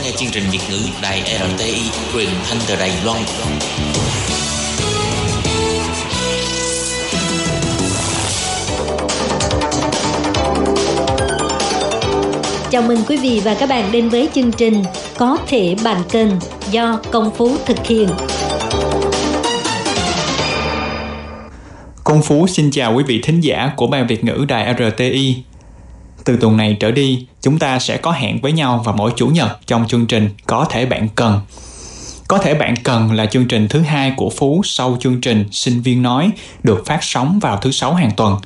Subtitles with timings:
[0.00, 3.22] đang nghe chương trình Việt ngữ Đài RTI truyền thanh từ Đài Loan.
[12.70, 14.82] Chào mừng quý vị và các bạn đến với chương trình
[15.18, 16.38] Có thể bàn cần
[16.70, 18.08] do Công Phú thực hiện.
[22.04, 25.49] Công Phú xin chào quý vị thính giả của Ban Việt ngữ Đài RTI.
[26.24, 29.26] Từ tuần này trở đi, chúng ta sẽ có hẹn với nhau vào mỗi chủ
[29.26, 31.40] nhật trong chương trình Có thể bạn cần.
[32.28, 35.80] Có thể bạn cần là chương trình thứ hai của Phú sau chương trình Sinh
[35.80, 36.30] viên nói
[36.62, 38.36] được phát sóng vào thứ sáu hàng tuần.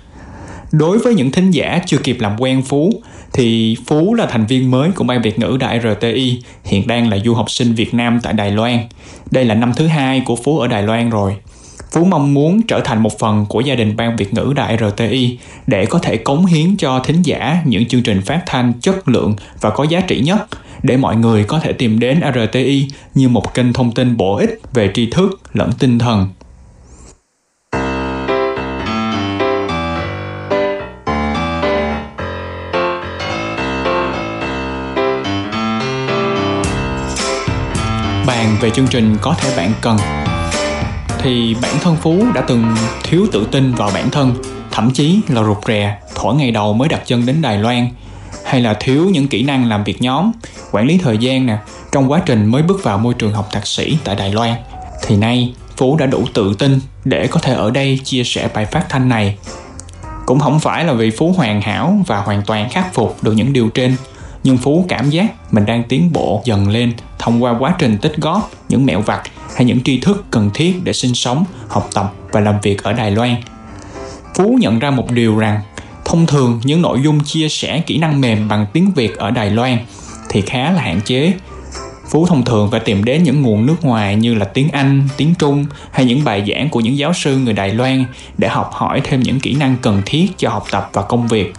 [0.72, 4.70] Đối với những thính giả chưa kịp làm quen Phú, thì Phú là thành viên
[4.70, 8.20] mới của Ban Việt ngữ đại RTI, hiện đang là du học sinh Việt Nam
[8.22, 8.78] tại Đài Loan.
[9.30, 11.36] Đây là năm thứ hai của Phú ở Đài Loan rồi.
[11.94, 15.38] Phú mong muốn trở thành một phần của gia đình Ban Việt ngữ Đại RTI
[15.66, 19.36] để có thể cống hiến cho thính giả những chương trình phát thanh, chất lượng
[19.60, 20.46] và có giá trị nhất,
[20.82, 24.60] để mọi người có thể tìm đến RTI như một kênh thông tin bổ ích
[24.72, 26.28] về tri thức lẫn tinh thần.
[38.26, 39.96] Bàn về chương trình có thể bạn cần
[41.24, 44.34] thì bản thân Phú đã từng thiếu tự tin vào bản thân,
[44.70, 47.88] thậm chí là rụt rè thuở ngày đầu mới đặt chân đến Đài Loan,
[48.44, 50.32] hay là thiếu những kỹ năng làm việc nhóm,
[50.72, 51.56] quản lý thời gian nè,
[51.92, 54.54] trong quá trình mới bước vào môi trường học thạc sĩ tại Đài Loan.
[55.06, 58.66] Thì nay, Phú đã đủ tự tin để có thể ở đây chia sẻ bài
[58.66, 59.36] phát thanh này.
[60.26, 63.52] Cũng không phải là vì Phú hoàn hảo và hoàn toàn khắc phục được những
[63.52, 63.96] điều trên,
[64.44, 68.16] nhưng Phú cảm giác mình đang tiến bộ dần lên thông qua quá trình tích
[68.16, 69.22] góp những mẹo vặt
[69.56, 72.92] hay những tri thức cần thiết để sinh sống, học tập và làm việc ở
[72.92, 73.36] Đài Loan.
[74.34, 75.60] Phú nhận ra một điều rằng
[76.04, 79.50] thông thường những nội dung chia sẻ kỹ năng mềm bằng tiếng Việt ở Đài
[79.50, 79.78] Loan
[80.28, 81.32] thì khá là hạn chế.
[82.08, 85.34] Phú thông thường phải tìm đến những nguồn nước ngoài như là tiếng Anh, tiếng
[85.34, 88.04] Trung hay những bài giảng của những giáo sư người Đài Loan
[88.38, 91.54] để học hỏi thêm những kỹ năng cần thiết cho học tập và công việc.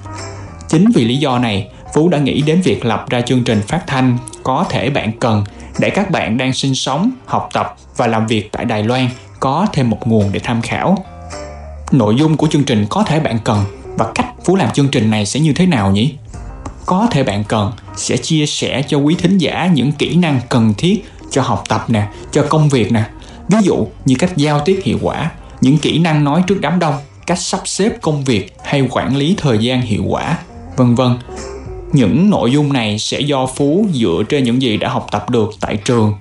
[0.70, 3.88] Chính vì lý do này, Phú đã nghĩ đến việc lập ra chương trình phát
[3.88, 5.44] thanh có thể bạn cần
[5.80, 9.10] để các bạn đang sinh sống, học tập và làm việc tại Đài Loan
[9.40, 11.06] có thêm một nguồn để tham khảo.
[11.92, 13.64] Nội dung của chương trình có thể bạn cần
[13.98, 16.16] và cách Phú làm chương trình này sẽ như thế nào nhỉ?
[16.86, 20.74] Có thể bạn cần sẽ chia sẻ cho quý thính giả những kỹ năng cần
[20.78, 23.04] thiết cho học tập nè, cho công việc nè.
[23.50, 25.32] Ví dụ như cách giao tiếp hiệu quả,
[25.62, 26.96] những kỹ năng nói trước đám đông,
[27.28, 30.38] cách sắp xếp công việc hay quản lý thời gian hiệu quả,
[30.78, 31.18] vân vân
[31.96, 35.50] những nội dung này sẽ do phú dựa trên những gì đã học tập được
[35.60, 36.14] tại trường,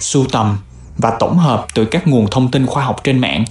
[0.00, 0.58] sưu tầm
[0.98, 3.44] và tổng hợp từ các nguồn thông tin khoa học trên mạng.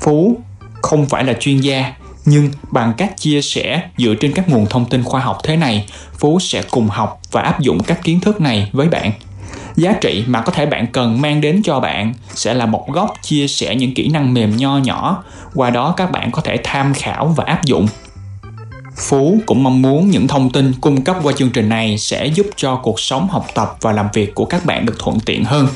[0.00, 0.40] Phú
[0.82, 1.92] không phải là chuyên gia,
[2.24, 5.86] nhưng bằng cách chia sẻ dựa trên các nguồn thông tin khoa học thế này,
[6.18, 9.12] phú sẽ cùng học và áp dụng các kiến thức này với bạn.
[9.76, 13.14] Giá trị mà có thể bạn cần mang đến cho bạn sẽ là một góc
[13.22, 16.94] chia sẻ những kỹ năng mềm nho nhỏ, qua đó các bạn có thể tham
[16.94, 17.86] khảo và áp dụng.
[19.00, 22.46] Phú cũng mong muốn những thông tin cung cấp qua chương trình này sẽ giúp
[22.56, 25.68] cho cuộc sống học tập và làm việc của các bạn được thuận tiện hơn.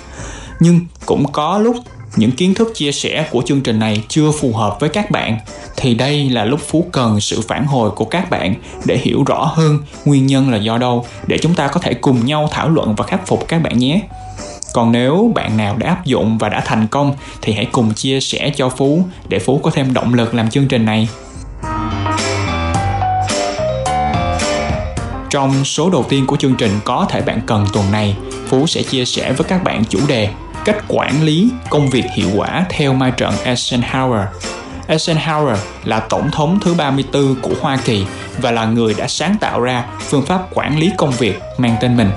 [0.61, 1.77] Nhưng cũng có lúc
[2.17, 5.39] những kiến thức chia sẻ của chương trình này chưa phù hợp với các bạn,
[5.77, 8.55] thì đây là lúc Phú cần sự phản hồi của các bạn
[8.85, 12.27] để hiểu rõ hơn nguyên nhân là do đâu, để chúng ta có thể cùng
[12.27, 14.01] nhau thảo luận và khắc phục các bạn nhé.
[14.73, 18.21] Còn nếu bạn nào đã áp dụng và đã thành công, thì hãy cùng chia
[18.21, 21.09] sẻ cho Phú để Phú có thêm động lực làm chương trình này.
[25.35, 28.17] Trong số đầu tiên của chương trình có thể bạn cần tuần này,
[28.47, 30.29] Phú sẽ chia sẻ với các bạn chủ đề
[30.65, 34.25] cách quản lý công việc hiệu quả theo ma trận Eisenhower.
[34.89, 38.07] Eisenhower là tổng thống thứ 34 của Hoa Kỳ
[38.39, 41.97] và là người đã sáng tạo ra phương pháp quản lý công việc mang tên
[41.97, 42.11] mình.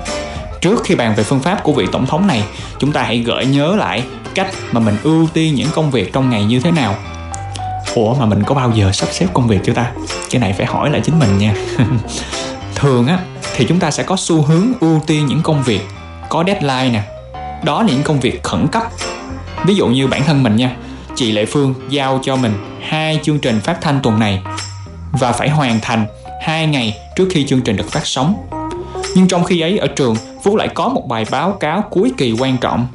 [0.60, 2.44] Trước khi bàn về phương pháp của vị tổng thống này,
[2.78, 4.02] chúng ta hãy gợi nhớ lại
[4.34, 6.94] cách mà mình ưu tiên những công việc trong ngày như thế nào.
[7.94, 9.92] Ủa mà mình có bao giờ sắp xếp công việc chưa ta?
[10.30, 11.54] Cái này phải hỏi lại chính mình nha.
[12.78, 13.18] thường á,
[13.56, 15.80] thì chúng ta sẽ có xu hướng ưu tiên những công việc
[16.28, 17.02] có deadline nè.
[17.64, 18.82] Đó là những công việc khẩn cấp.
[19.66, 20.76] Ví dụ như bản thân mình nha,
[21.14, 22.52] chị lệ phương giao cho mình
[22.82, 24.42] hai chương trình phát thanh tuần này
[25.12, 26.06] và phải hoàn thành
[26.42, 28.36] hai ngày trước khi chương trình được phát sóng.
[29.14, 32.34] Nhưng trong khi ấy, ở trường, phú lại có một bài báo cáo cuối kỳ
[32.38, 32.86] quan trọng.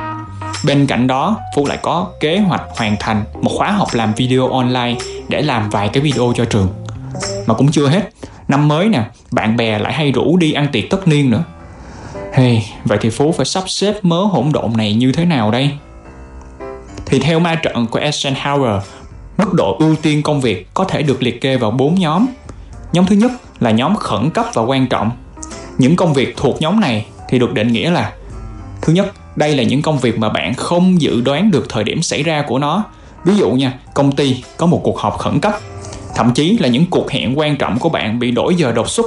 [0.65, 4.49] Bên cạnh đó, phú lại có kế hoạch hoàn thành một khóa học làm video
[4.49, 4.95] online
[5.27, 6.67] để làm vài cái video cho trường.
[7.45, 8.09] Mà cũng chưa hết
[8.47, 11.43] năm mới nè bạn bè lại hay rủ đi ăn tiệc tất niên nữa
[12.33, 15.71] Hey, vậy thì Phú phải sắp xếp mớ hỗn độn này như thế nào đây?
[17.05, 18.79] Thì theo ma trận của Eisenhower,
[19.37, 22.25] mức độ ưu tiên công việc có thể được liệt kê vào 4 nhóm.
[22.93, 25.11] Nhóm thứ nhất là nhóm khẩn cấp và quan trọng.
[25.77, 28.11] Những công việc thuộc nhóm này thì được định nghĩa là
[28.81, 32.01] Thứ nhất, đây là những công việc mà bạn không dự đoán được thời điểm
[32.01, 32.83] xảy ra của nó.
[33.25, 35.53] Ví dụ nha, công ty có một cuộc họp khẩn cấp,
[36.15, 39.05] thậm chí là những cuộc hẹn quan trọng của bạn bị đổi giờ đột xuất.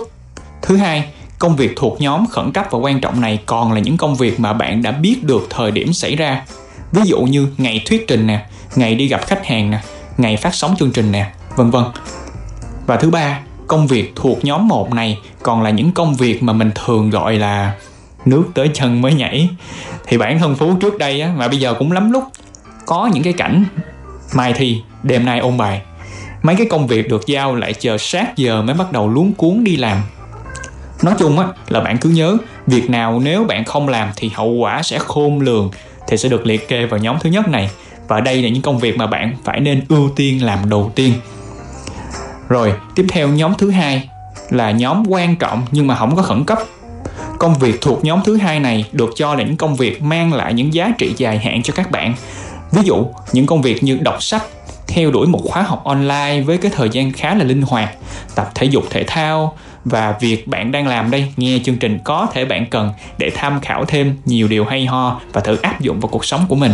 [0.63, 1.05] Thứ hai,
[1.39, 4.41] công việc thuộc nhóm khẩn cấp và quan trọng này còn là những công việc
[4.41, 6.45] mà bạn đã biết được thời điểm xảy ra.
[6.93, 9.79] Ví dụ như ngày thuyết trình nè, ngày đi gặp khách hàng nè,
[10.17, 11.85] ngày phát sóng chương trình nè, vân vân.
[12.87, 16.53] Và thứ ba, công việc thuộc nhóm 1 này còn là những công việc mà
[16.53, 17.73] mình thường gọi là
[18.25, 19.49] nước tới chân mới nhảy
[20.07, 22.25] thì bản thân phú trước đây á mà bây giờ cũng lắm lúc
[22.87, 23.65] có những cái cảnh
[24.35, 25.83] mai thi đêm nay ôn bài
[26.47, 29.65] mấy cái công việc được giao lại chờ sát giờ mới bắt đầu luống cuốn
[29.65, 30.03] đi làm.
[31.03, 34.51] Nói chung á, là bạn cứ nhớ, việc nào nếu bạn không làm thì hậu
[34.51, 35.71] quả sẽ khôn lường,
[36.09, 37.71] thì sẽ được liệt kê vào nhóm thứ nhất này.
[38.09, 41.13] Và đây là những công việc mà bạn phải nên ưu tiên làm đầu tiên.
[42.49, 44.09] Rồi, tiếp theo nhóm thứ hai
[44.51, 46.59] là nhóm quan trọng nhưng mà không có khẩn cấp.
[47.39, 50.55] Công việc thuộc nhóm thứ hai này được cho là những công việc mang lại
[50.55, 52.15] những giá trị dài hạn cho các bạn.
[52.73, 54.43] Ví dụ, những công việc như đọc sách
[54.87, 57.91] theo đuổi một khóa học online với cái thời gian khá là linh hoạt,
[58.35, 62.27] tập thể dục thể thao và việc bạn đang làm đây, nghe chương trình có
[62.33, 66.01] thể bạn cần để tham khảo thêm nhiều điều hay ho và thử áp dụng
[66.01, 66.73] vào cuộc sống của mình.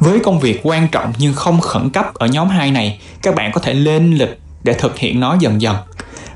[0.00, 3.52] Với công việc quan trọng nhưng không khẩn cấp ở nhóm 2 này, các bạn
[3.52, 5.76] có thể lên lịch để thực hiện nó dần dần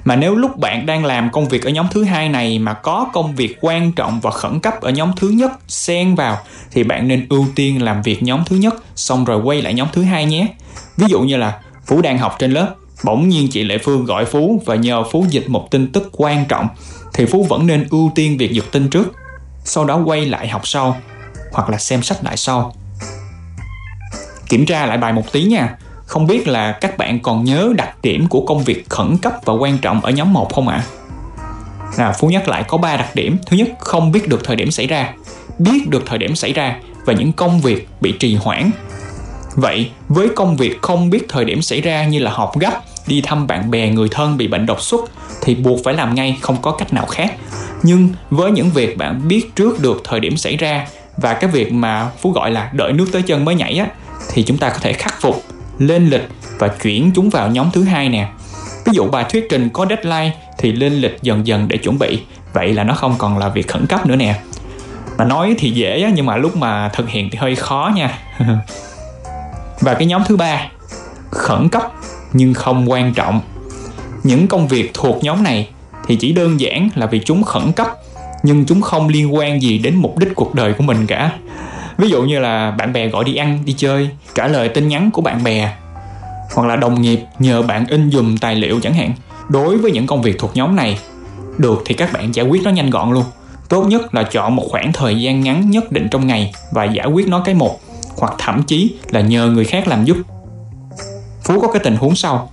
[0.07, 3.07] mà nếu lúc bạn đang làm công việc ở nhóm thứ hai này mà có
[3.13, 6.39] công việc quan trọng và khẩn cấp ở nhóm thứ nhất xen vào,
[6.71, 9.89] thì bạn nên ưu tiên làm việc nhóm thứ nhất, xong rồi quay lại nhóm
[9.93, 10.49] thứ hai nhé.
[10.97, 12.75] Ví dụ như là phú đang học trên lớp,
[13.05, 16.45] bỗng nhiên chị lệ phương gọi phú và nhờ phú dịch một tin tức quan
[16.45, 16.69] trọng,
[17.15, 19.13] thì phú vẫn nên ưu tiên việc dịch tin trước,
[19.65, 20.97] sau đó quay lại học sau,
[21.53, 22.75] hoặc là xem sách lại sau.
[24.49, 25.77] Kiểm tra lại bài một tí nha
[26.07, 29.55] không biết là các bạn còn nhớ đặc điểm của công việc khẩn cấp và
[29.55, 30.85] quan trọng ở nhóm 1 không ạ?
[31.97, 32.05] À?
[32.05, 33.37] à, Phú nhắc lại có 3 đặc điểm.
[33.47, 35.13] Thứ nhất, không biết được thời điểm xảy ra.
[35.59, 38.71] Biết được thời điểm xảy ra và những công việc bị trì hoãn.
[39.55, 43.21] Vậy, với công việc không biết thời điểm xảy ra như là họp gấp, đi
[43.21, 45.11] thăm bạn bè, người thân bị bệnh đột xuất
[45.43, 47.35] thì buộc phải làm ngay, không có cách nào khác.
[47.83, 50.87] Nhưng với những việc bạn biết trước được thời điểm xảy ra
[51.17, 53.87] và cái việc mà Phú gọi là đợi nước tới chân mới nhảy á
[54.33, 55.43] thì chúng ta có thể khắc phục
[55.79, 56.29] lên lịch
[56.59, 58.29] và chuyển chúng vào nhóm thứ hai nè.
[58.85, 62.23] Ví dụ bài thuyết trình có deadline thì lên lịch dần dần để chuẩn bị.
[62.53, 64.41] Vậy là nó không còn là việc khẩn cấp nữa nè.
[65.19, 68.19] Mà nói thì dễ nhưng mà lúc mà thực hiện thì hơi khó nha.
[69.81, 70.69] Và cái nhóm thứ ba,
[71.31, 71.83] khẩn cấp
[72.33, 73.41] nhưng không quan trọng.
[74.23, 75.69] Những công việc thuộc nhóm này
[76.07, 77.89] thì chỉ đơn giản là vì chúng khẩn cấp,
[78.43, 81.33] nhưng chúng không liên quan gì đến mục đích cuộc đời của mình cả
[81.99, 85.11] ví dụ như là bạn bè gọi đi ăn, đi chơi, trả lời tin nhắn
[85.11, 85.73] của bạn bè,
[86.55, 89.13] hoặc là đồng nghiệp nhờ bạn in dùm tài liệu chẳng hạn.
[89.49, 90.99] Đối với những công việc thuộc nhóm này,
[91.59, 93.25] được thì các bạn giải quyết nó nhanh gọn luôn.
[93.69, 97.07] Tốt nhất là chọn một khoảng thời gian ngắn nhất định trong ngày và giải
[97.07, 97.81] quyết nó cái một,
[98.19, 100.17] hoặc thậm chí là nhờ người khác làm giúp.
[101.45, 102.51] Phú có cái tình huống sau.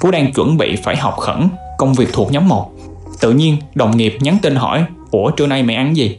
[0.00, 1.48] Phú đang chuẩn bị phải học khẩn
[1.78, 2.72] công việc thuộc nhóm 1
[3.20, 6.18] tự nhiên đồng nghiệp nhắn tin hỏi, ủa, trưa nay mày ăn gì?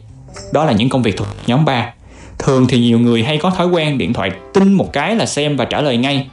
[0.52, 1.92] Đó là những công việc thuộc nhóm 3
[2.42, 5.56] thường thì nhiều người hay có thói quen điện thoại tin một cái là xem
[5.56, 6.28] và trả lời ngay.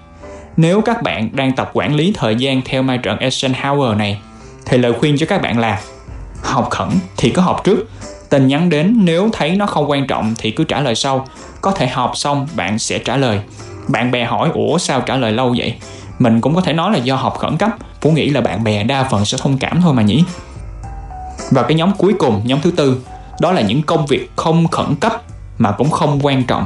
[0.57, 4.19] Nếu các bạn đang tập quản lý thời gian theo mai trận Eisenhower này,
[4.65, 5.81] thì lời khuyên cho các bạn là
[6.43, 7.89] học khẩn thì có học trước.
[8.29, 11.27] Tin nhắn đến, nếu thấy nó không quan trọng thì cứ trả lời sau.
[11.61, 13.39] Có thể họp xong, bạn sẽ trả lời.
[13.87, 15.75] Bạn bè hỏi, ủa, sao trả lời lâu vậy?
[16.19, 18.83] Mình cũng có thể nói là do học khẩn cấp phú nghĩ là bạn bè
[18.83, 20.23] đa phần sẽ thông cảm thôi mà nhỉ.
[21.51, 23.01] Và cái nhóm cuối cùng, nhóm thứ tư,
[23.41, 25.23] đó là những công việc không khẩn cấp
[25.59, 26.65] mà cũng không quan trọng.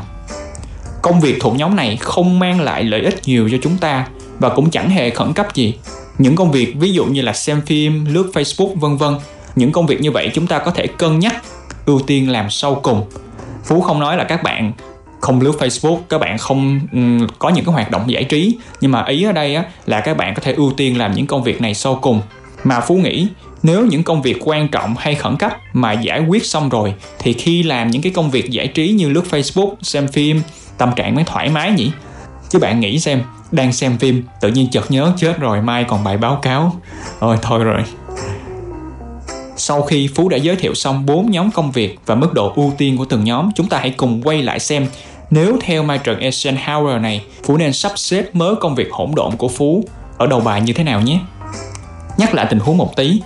[1.02, 4.08] Công việc thuộc nhóm này không mang lại lợi ích nhiều cho chúng ta
[4.40, 5.76] và cũng chẳng hề khẩn cấp gì.
[6.18, 9.14] Những công việc ví dụ như là xem phim lướt facebook vân vân
[9.56, 11.44] những công việc như vậy chúng ta có thể cân nhắc
[11.86, 13.06] ưu tiên làm sau cùng.
[13.64, 14.72] Phú không nói là các bạn
[15.22, 18.92] không lướt Facebook, các bạn không um, có những cái hoạt động giải trí nhưng
[18.92, 21.44] mà ý ở đây á, là các bạn có thể ưu tiên làm những công
[21.44, 22.22] việc này sau cùng.
[22.64, 23.28] Mà phú nghĩ
[23.64, 27.34] nếu những công việc quan trọng hay khẩn cấp mà giải quyết xong rồi thì
[27.34, 30.42] khi làm những cái công việc giải trí như lướt facebook xem phim
[30.78, 31.92] tâm trạng mới thoải mái nhỉ?
[32.50, 36.04] Chứ bạn nghĩ xem đang xem phim tự nhiên chợt nhớ chết rồi mai còn
[36.04, 36.76] bài báo cáo.
[37.20, 37.84] Ôi thôi rồi.
[39.58, 42.74] Sau khi Phú đã giới thiệu xong 4 nhóm công việc và mức độ ưu
[42.78, 44.88] tiên của từng nhóm, chúng ta hãy cùng quay lại xem.
[45.30, 49.36] Nếu theo mai trận Eisenhower này, Phú nên sắp xếp mớ công việc hỗn độn
[49.38, 49.84] của Phú
[50.18, 51.20] ở đầu bài như thế nào nhé.
[52.18, 53.22] Nhắc lại tình huống một tí,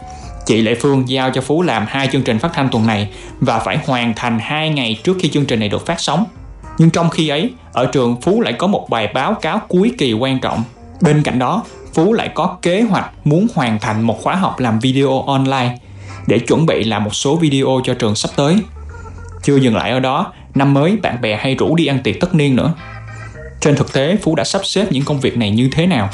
[0.48, 3.60] Chị Lệ Phương giao cho Phú làm hai chương trình phát thanh tuần này và
[3.60, 6.25] phải hoàn thành hai ngày trước khi chương trình này được phát sóng.
[6.77, 10.13] Nhưng trong khi ấy, ở trường Phú lại có một bài báo cáo cuối kỳ
[10.13, 10.63] quan trọng.
[11.01, 11.63] Bên cạnh đó,
[11.94, 15.77] Phú lại có kế hoạch muốn hoàn thành một khóa học làm video online
[16.27, 18.58] để chuẩn bị làm một số video cho trường sắp tới.
[19.44, 22.36] Chưa dừng lại ở đó, năm mới bạn bè hay rủ đi ăn tiệc tất
[22.36, 22.74] niên nữa.
[23.62, 26.10] Trên thực tế, Phú đã sắp xếp những công việc này như thế nào?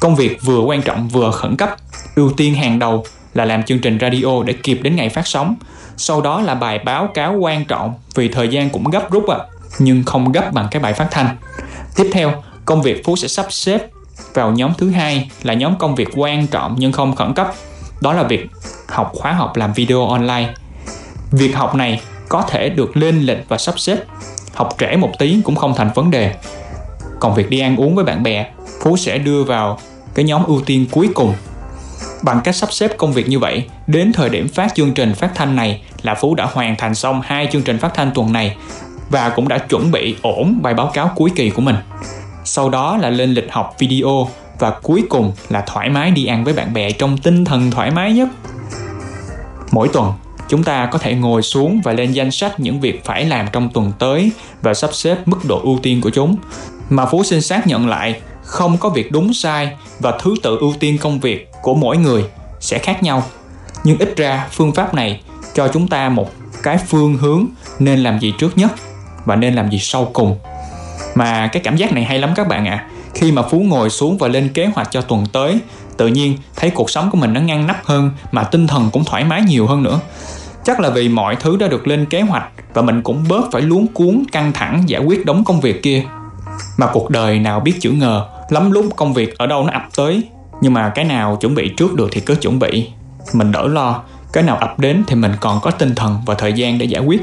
[0.00, 1.76] Công việc vừa quan trọng vừa khẩn cấp,
[2.14, 3.04] ưu tiên hàng đầu
[3.34, 5.54] là làm chương trình radio để kịp đến ngày phát sóng.
[5.96, 9.38] Sau đó là bài báo cáo quan trọng vì thời gian cũng gấp rút à,
[9.78, 11.36] nhưng không gấp bằng cái bài phát thanh.
[11.96, 12.32] Tiếp theo,
[12.64, 13.90] công việc Phú sẽ sắp xếp
[14.34, 17.54] vào nhóm thứ hai là nhóm công việc quan trọng nhưng không khẩn cấp.
[18.00, 18.46] Đó là việc
[18.88, 20.54] học khóa học làm video online.
[21.30, 23.96] Việc học này có thể được lên lịch và sắp xếp.
[24.54, 26.34] Học trễ một tí cũng không thành vấn đề.
[27.20, 28.50] Còn việc đi ăn uống với bạn bè,
[28.82, 29.78] Phú sẽ đưa vào
[30.14, 31.34] cái nhóm ưu tiên cuối cùng.
[32.24, 35.34] Bằng cách sắp xếp công việc như vậy, đến thời điểm phát chương trình phát
[35.34, 38.56] thanh này là Phú đã hoàn thành xong hai chương trình phát thanh tuần này
[39.10, 41.76] và cũng đã chuẩn bị ổn bài báo cáo cuối kỳ của mình.
[42.44, 44.28] Sau đó là lên lịch học video
[44.58, 47.90] và cuối cùng là thoải mái đi ăn với bạn bè trong tinh thần thoải
[47.90, 48.28] mái nhất.
[49.70, 50.12] Mỗi tuần,
[50.48, 53.68] chúng ta có thể ngồi xuống và lên danh sách những việc phải làm trong
[53.68, 54.30] tuần tới
[54.62, 56.36] và sắp xếp mức độ ưu tiên của chúng.
[56.90, 60.74] Mà Phú xin xác nhận lại, không có việc đúng sai và thứ tự ưu
[60.80, 62.24] tiên công việc của mỗi người
[62.60, 63.22] sẽ khác nhau.
[63.84, 65.20] Nhưng ít ra phương pháp này
[65.54, 66.30] cho chúng ta một
[66.62, 67.46] cái phương hướng
[67.78, 68.72] nên làm gì trước nhất
[69.24, 70.38] và nên làm gì sau cùng.
[71.14, 72.86] Mà cái cảm giác này hay lắm các bạn ạ.
[72.86, 72.86] À.
[73.14, 75.58] Khi mà Phú ngồi xuống và lên kế hoạch cho tuần tới,
[75.96, 79.04] tự nhiên thấy cuộc sống của mình nó ngăn nắp hơn mà tinh thần cũng
[79.04, 80.00] thoải mái nhiều hơn nữa.
[80.64, 83.62] Chắc là vì mọi thứ đã được lên kế hoạch và mình cũng bớt phải
[83.62, 86.02] luống cuốn căng thẳng giải quyết đống công việc kia.
[86.76, 89.82] Mà cuộc đời nào biết chữ ngờ, lắm lúc công việc ở đâu nó ập
[89.96, 90.22] tới,
[90.64, 92.88] nhưng mà cái nào chuẩn bị trước được thì cứ chuẩn bị.
[93.32, 94.02] Mình đỡ lo,
[94.32, 97.02] cái nào ập đến thì mình còn có tinh thần và thời gian để giải
[97.02, 97.20] quyết.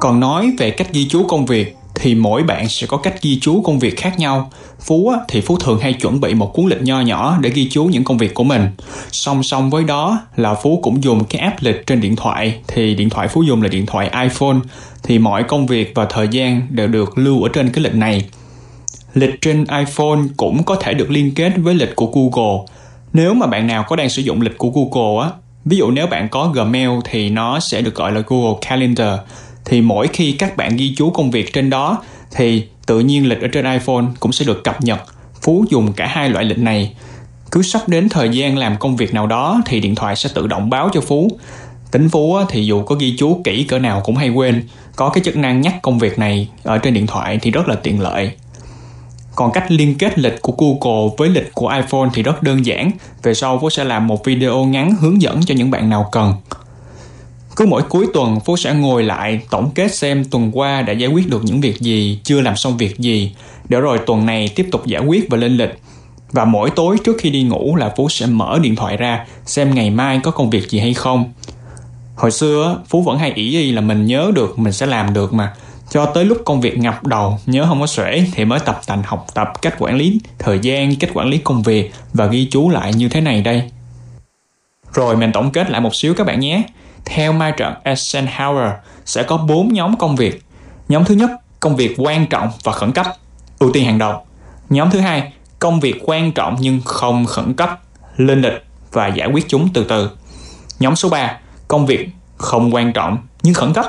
[0.00, 3.38] Còn nói về cách ghi chú công việc thì mỗi bạn sẽ có cách ghi
[3.40, 4.50] chú công việc khác nhau.
[4.80, 7.84] Phú thì Phú thường hay chuẩn bị một cuốn lịch nho nhỏ để ghi chú
[7.84, 8.68] những công việc của mình.
[9.12, 12.54] Song song với đó là Phú cũng dùng cái app lịch trên điện thoại.
[12.68, 14.56] Thì điện thoại Phú dùng là điện thoại iPhone.
[15.02, 18.24] Thì mọi công việc và thời gian đều được lưu ở trên cái lịch này.
[19.14, 22.66] Lịch trên iPhone cũng có thể được liên kết với lịch của Google.
[23.12, 25.30] Nếu mà bạn nào có đang sử dụng lịch của Google á,
[25.64, 29.18] ví dụ nếu bạn có Gmail thì nó sẽ được gọi là Google Calendar
[29.64, 31.98] thì mỗi khi các bạn ghi chú công việc trên đó
[32.36, 35.00] thì tự nhiên lịch ở trên iPhone cũng sẽ được cập nhật.
[35.42, 36.94] Phú dùng cả hai loại lịch này.
[37.50, 40.46] Cứ sắp đến thời gian làm công việc nào đó thì điện thoại sẽ tự
[40.46, 41.30] động báo cho Phú.
[41.90, 44.64] Tính Phú thì dù có ghi chú kỹ cỡ nào cũng hay quên.
[44.96, 47.74] Có cái chức năng nhắc công việc này ở trên điện thoại thì rất là
[47.74, 48.32] tiện lợi.
[49.40, 52.90] Còn cách liên kết lịch của Google với lịch của iPhone thì rất đơn giản.
[53.22, 56.34] Về sau Phú sẽ làm một video ngắn hướng dẫn cho những bạn nào cần.
[57.56, 61.10] Cứ mỗi cuối tuần Phú sẽ ngồi lại tổng kết xem tuần qua đã giải
[61.10, 63.32] quyết được những việc gì, chưa làm xong việc gì,
[63.68, 65.78] để rồi tuần này tiếp tục giải quyết và lên lịch.
[66.32, 69.74] Và mỗi tối trước khi đi ngủ là Phú sẽ mở điện thoại ra xem
[69.74, 71.32] ngày mai có công việc gì hay không.
[72.16, 75.32] Hồi xưa Phú vẫn hay ý y là mình nhớ được mình sẽ làm được
[75.32, 75.52] mà.
[75.90, 79.02] Cho tới lúc công việc ngập đầu, nhớ không có xuể thì mới tập tành
[79.02, 82.70] học tập cách quản lý thời gian, cách quản lý công việc và ghi chú
[82.70, 83.70] lại như thế này đây.
[84.92, 86.62] Rồi mình tổng kết lại một xíu các bạn nhé.
[87.04, 88.72] Theo ma trận Eisenhower
[89.04, 90.42] sẽ có 4 nhóm công việc.
[90.88, 91.30] Nhóm thứ nhất,
[91.60, 93.06] công việc quan trọng và khẩn cấp,
[93.58, 94.26] ưu tiên hàng đầu.
[94.68, 97.80] Nhóm thứ hai, công việc quan trọng nhưng không khẩn cấp,
[98.16, 100.10] lên lịch và giải quyết chúng từ từ.
[100.78, 101.36] Nhóm số 3,
[101.68, 103.86] công việc không quan trọng nhưng khẩn cấp,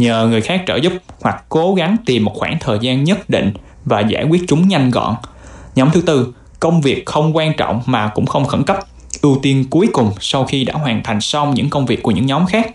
[0.00, 0.92] nhờ người khác trợ giúp
[1.22, 3.52] hoặc cố gắng tìm một khoảng thời gian nhất định
[3.84, 5.14] và giải quyết chúng nhanh gọn.
[5.74, 8.78] Nhóm thứ tư, công việc không quan trọng mà cũng không khẩn cấp,
[9.22, 12.26] ưu tiên cuối cùng sau khi đã hoàn thành xong những công việc của những
[12.26, 12.74] nhóm khác.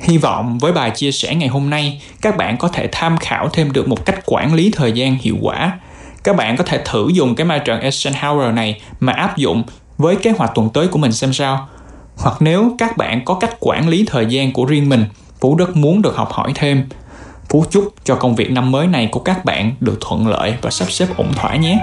[0.00, 3.48] Hy vọng với bài chia sẻ ngày hôm nay, các bạn có thể tham khảo
[3.48, 5.78] thêm được một cách quản lý thời gian hiệu quả.
[6.24, 9.62] Các bạn có thể thử dùng cái ma trận Eisenhower này mà áp dụng
[9.98, 11.68] với kế hoạch tuần tới của mình xem sao.
[12.16, 15.04] Hoặc nếu các bạn có cách quản lý thời gian của riêng mình,
[15.44, 16.88] Phú rất muốn được học hỏi thêm.
[17.48, 20.70] Phú chúc cho công việc năm mới này của các bạn được thuận lợi và
[20.70, 21.78] sắp xếp ổn thỏa nhé.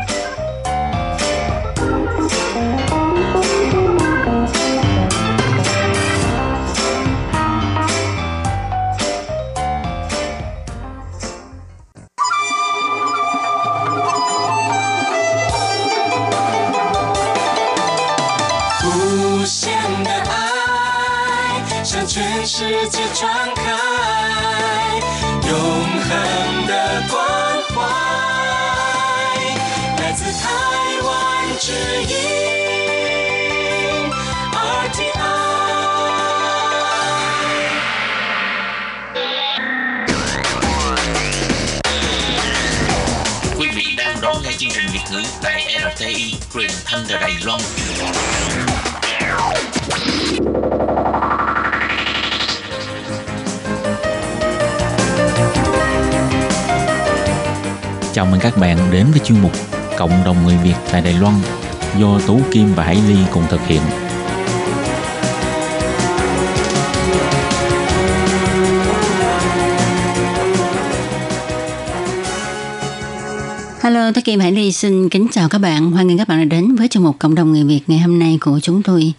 [43.59, 47.33] Quý vị đang đón nghe chương trình Việt ngữ tại RTI, truyền thanh từ Đài
[47.45, 47.59] Loan.
[58.13, 59.70] Chào mừng các bạn đến với chuyên mục
[60.01, 61.33] Cộng đồng người Việt tại Đài Loan
[61.99, 63.81] do Tú Kim và Hải Ly cùng thực hiện.
[73.81, 75.91] Hello, Tú Kim Hải Ly xin kính chào các bạn.
[75.91, 78.19] Hoan nghênh các bạn đã đến với chương mục Cộng đồng người Việt ngày hôm
[78.19, 79.13] nay của chúng tôi.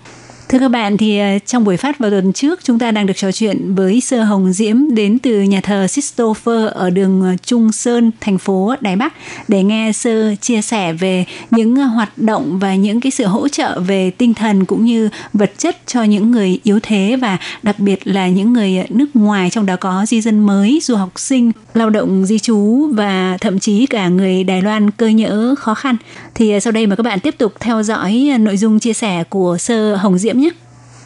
[0.52, 3.16] Thưa các bạn, thì ờ, trong buổi phát vào tuần trước, chúng ta đang được
[3.16, 7.72] trò chuyện với Sơ Hồng Diễm đến từ nhà thờ Christopher ở đường ờ, Trung
[7.72, 9.12] Sơn, thành phố Đài Bắc
[9.48, 13.48] để nghe Sơ chia sẻ về những ờ, hoạt động và những cái sự hỗ
[13.48, 17.78] trợ về tinh thần cũng như vật chất cho những người yếu thế và đặc
[17.78, 21.52] biệt là những người nước ngoài trong đó có di dân mới, du học sinh,
[21.74, 25.96] lao động di trú và thậm chí cả người Đài Loan cơ nhỡ khó khăn.
[26.34, 29.58] Thì sau đây mà các bạn tiếp tục theo dõi nội dung chia sẻ của
[29.58, 30.41] Sơ Hồng Diễm.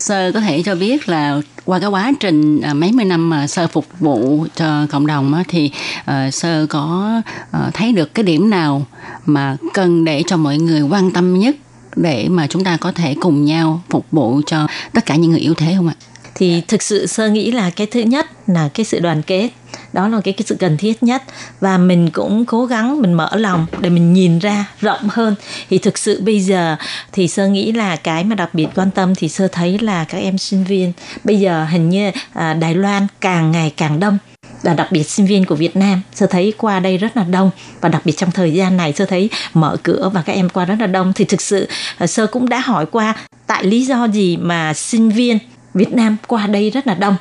[0.07, 3.47] Sơ có thể cho biết là qua cái quá trình à, mấy mươi năm mà
[3.47, 5.71] sơ phục vụ cho cộng đồng thì
[6.05, 7.13] à, sơ có
[7.51, 8.87] à, thấy được cái điểm nào
[9.25, 11.57] mà cần để cho mọi người quan tâm nhất
[11.97, 15.41] để mà chúng ta có thể cùng nhau phục vụ cho tất cả những người
[15.41, 15.95] yếu thế không ạ?
[16.35, 19.51] Thì thực sự sơ nghĩ là cái thứ nhất là cái sự đoàn kết
[19.93, 21.23] đó là cái, cái sự cần thiết nhất.
[21.61, 25.35] Và mình cũng cố gắng mình mở lòng để mình nhìn ra rộng hơn.
[25.71, 26.77] Thì thực sự bây giờ
[27.13, 30.19] thì sơ nghĩ là cái mà đặc biệt quan tâm thì sơ thấy là các
[30.19, 30.93] em sinh viên
[31.25, 34.19] bây giờ hình như à, Đài Loan càng ngày càng đông.
[34.63, 37.51] Và đặc biệt sinh viên của Việt Nam sơ thấy qua đây rất là đông.
[37.81, 40.65] Và đặc biệt trong thời gian này sơ thấy mở cửa và các em qua
[40.65, 41.13] rất là đông.
[41.13, 43.15] Thì thực sự à, sơ cũng đã hỏi qua
[43.47, 45.39] tại lý do gì mà sinh viên
[45.75, 47.17] Việt Nam qua đây rất là đông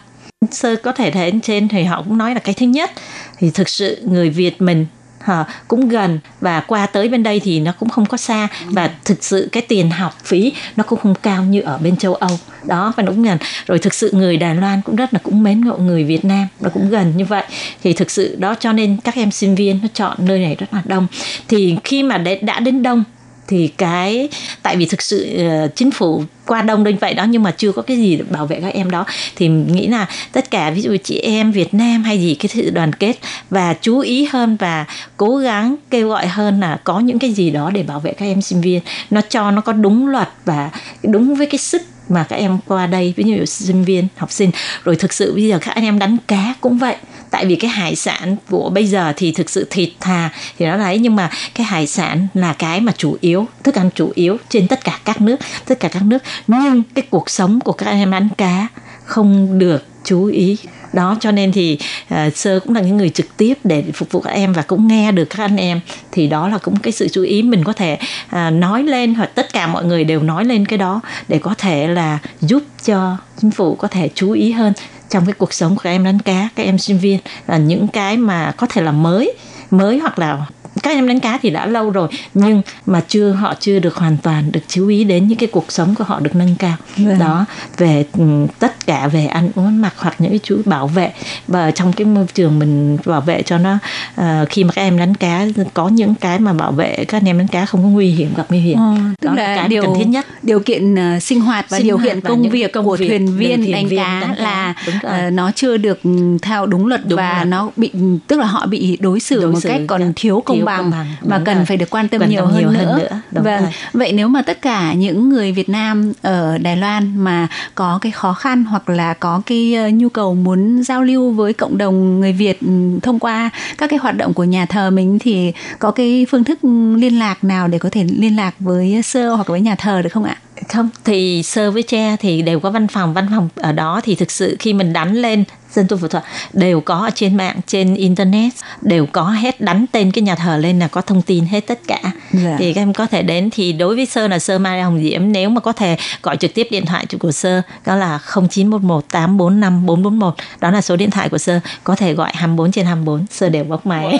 [0.51, 2.91] sơ có thể thấy trên thì họ cũng nói là cái thứ nhất
[3.37, 4.85] thì thực sự người Việt mình
[5.25, 8.47] Hả, cũng gần và qua tới bên đây thì nó cũng không có xa.
[8.65, 12.13] Và thực sự cái tiền học phí nó cũng không cao như ở bên châu
[12.13, 12.39] Âu.
[12.63, 13.37] Đó và đúng gần.
[13.67, 16.47] Rồi thực sự người Đài Loan cũng rất là cũng mến ngộ người Việt Nam
[16.59, 17.43] nó cũng gần như vậy.
[17.83, 20.73] Thì thực sự đó cho nên các em sinh viên nó chọn nơi này rất
[20.73, 21.07] là đông.
[21.47, 23.03] Thì khi mà đã đến đông
[23.47, 24.29] thì cái
[24.63, 27.71] tại vì thực sự uh, chính phủ qua đông đến vậy đó nhưng mà chưa
[27.71, 29.05] có cái gì để bảo vệ các em đó
[29.35, 32.69] thì nghĩ là tất cả ví dụ chị em Việt Nam hay gì cái sự
[32.69, 33.13] đoàn kết
[33.49, 34.85] và chú ý hơn và
[35.17, 38.25] cố gắng kêu gọi hơn là có những cái gì đó để bảo vệ các
[38.25, 40.69] em sinh viên nó cho nó có đúng luật và
[41.03, 44.51] đúng với cái sức mà các em qua đây ví dụ sinh viên học sinh.
[44.83, 46.95] Rồi thực sự bây giờ các anh em đánh cá cũng vậy
[47.31, 50.77] tại vì cái hải sản của bây giờ thì thực sự thịt thà thì nó
[50.77, 54.37] đấy nhưng mà cái hải sản là cái mà chủ yếu thức ăn chủ yếu
[54.49, 55.35] trên tất cả các nước
[55.65, 56.23] tất cả các nước.
[56.47, 58.67] Nhưng cái cuộc sống của các anh em đánh cá
[59.05, 60.57] không được chú ý.
[60.93, 61.77] Đó cho nên thì
[62.13, 64.87] uh, sơ cũng là những người trực tiếp để phục vụ các em và cũng
[64.87, 65.79] nghe được các anh em.
[66.11, 67.97] Thì đó là cũng cái sự chú ý mình có thể
[68.35, 71.53] uh, nói lên hoặc tất cả mọi người đều nói lên cái đó để có
[71.57, 74.73] thể là giúp cho chính phủ có thể chú ý hơn
[75.09, 77.19] trong cái cuộc sống của các em đánh cá, các em sinh viên.
[77.47, 79.33] Là những cái mà có thể là mới
[79.71, 80.45] mới hoặc là
[80.85, 84.17] các em đánh cá thì đã lâu rồi nhưng mà chưa họ chưa được hoàn
[84.17, 86.75] toàn được chú ý đến những cái cuộc sống của họ được nâng cao.
[86.97, 87.19] Vâng.
[87.19, 87.45] đó
[87.77, 88.23] về ừ,
[88.59, 91.11] tất cả về ăn uống mặc hoặc những cái chú bảo vệ.
[91.47, 93.77] Và trong cái môi trường mình bảo vệ cho nó
[94.21, 97.37] uh, khi mà các em đánh cá có những cái mà bảo vệ các em
[97.37, 98.77] đánh cá không có nguy hiểm gặp nguy hiểm.
[98.77, 100.25] Ờ, tức đó là, cái điều cần thiết nhất.
[100.43, 103.37] điều kiện uh, sinh hoạt và sinh điều kiện công việc công của việc, thuyền
[103.37, 105.99] viên đánh cá đánh là uh, nó chưa được
[106.41, 107.45] theo đúng luật đúng và rồi.
[107.45, 107.91] nó bị
[108.27, 110.91] tức là họ bị đối xử đối một xử cách còn thiếu công thiếu bằng,
[110.91, 111.65] bằng mà cần rồi.
[111.65, 112.85] phải được quan tâm cần nhiều, hơn, nhiều nữa.
[112.85, 113.19] hơn nữa.
[113.31, 113.61] Đúng vâng.
[113.61, 113.71] Rồi.
[113.93, 118.11] Vậy nếu mà tất cả những người Việt Nam ở Đài Loan mà có cái
[118.11, 122.19] khó khăn hoặc là có cái ờ, nhu cầu muốn giao lưu với cộng đồng
[122.19, 125.91] người Việt ừ, thông qua các cái hoạt động của nhà thờ mình thì có
[125.91, 126.59] cái phương thức
[126.95, 130.09] liên lạc nào để có thể liên lạc với sơ hoặc với nhà thờ được
[130.13, 130.37] không ạ?
[130.69, 133.13] Không thì sơ với cha thì đều có văn phòng.
[133.13, 136.23] Văn phòng ở đó thì thực sự khi mình đánh lên dân tu phật thuật
[136.53, 140.57] đều có ở trên mạng trên internet đều có hết đánh tên cái nhà thờ
[140.57, 141.99] lên là có thông tin hết tất cả.
[142.31, 142.55] Dạ.
[142.59, 145.31] thì các em có thể đến thì đối với sơ là sơ mai hồng diễm
[145.31, 149.85] nếu mà có thể gọi trực tiếp điện thoại của sơ đó là 0911 845
[149.85, 153.49] 441 đó là số điện thoại của sơ có thể gọi 24 trên 24 sơ
[153.49, 154.19] đều bóc máy.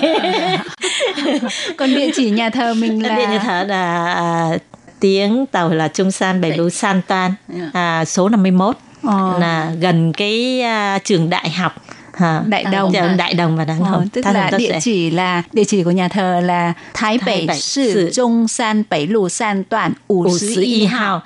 [1.76, 4.58] Còn địa chỉ nhà thờ mình là địa nhà thờ là à,
[5.00, 7.34] tiếng tàu là Trung San Bảy Lũ San Tan.
[7.72, 9.38] À, số 51 ờ.
[9.38, 10.62] là gần cái
[10.96, 11.72] uh, trường đại học
[12.18, 14.80] À, đại đồng à, đại đồng và đại đồng ờ, tức Thái là địa sẽ...
[14.80, 19.28] chỉ là địa chỉ của nhà thờ là Thái Bắc Thị Trung San Bảy Lù
[19.28, 21.22] San Toàn Ủ Sứ Y Hào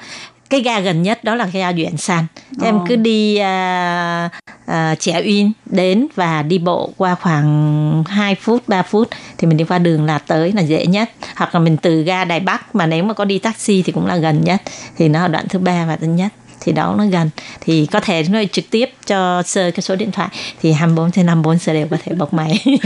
[0.51, 2.27] cái ga gần nhất đó là ga Duyện San.
[2.57, 2.65] Oh.
[2.65, 4.31] em cứ đi uh,
[4.71, 9.09] uh, Trẻ Uyên đến và đi bộ qua khoảng 2 phút 3 phút
[9.39, 11.11] thì mình đi qua đường là tới là dễ nhất.
[11.37, 14.07] Hoặc là mình từ ga Đài Bắc mà nếu mà có đi taxi thì cũng
[14.07, 14.63] là gần nhất.
[14.97, 17.31] Thì nó là đoạn thứ ba và thứ nhất thì đó nó gần.
[17.61, 20.29] Thì có thể nói trực tiếp cho sơ cái số điện thoại.
[20.63, 22.65] Thì 24 trên 54 sơ đều có thể bọc máy.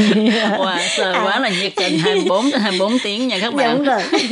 [0.55, 1.23] Wow, sơ à.
[1.25, 1.99] quá là nhiệt tình.
[1.99, 3.77] 24 trên 24 tiếng nha các bạn.
[3.77, 4.03] Đúng rồi.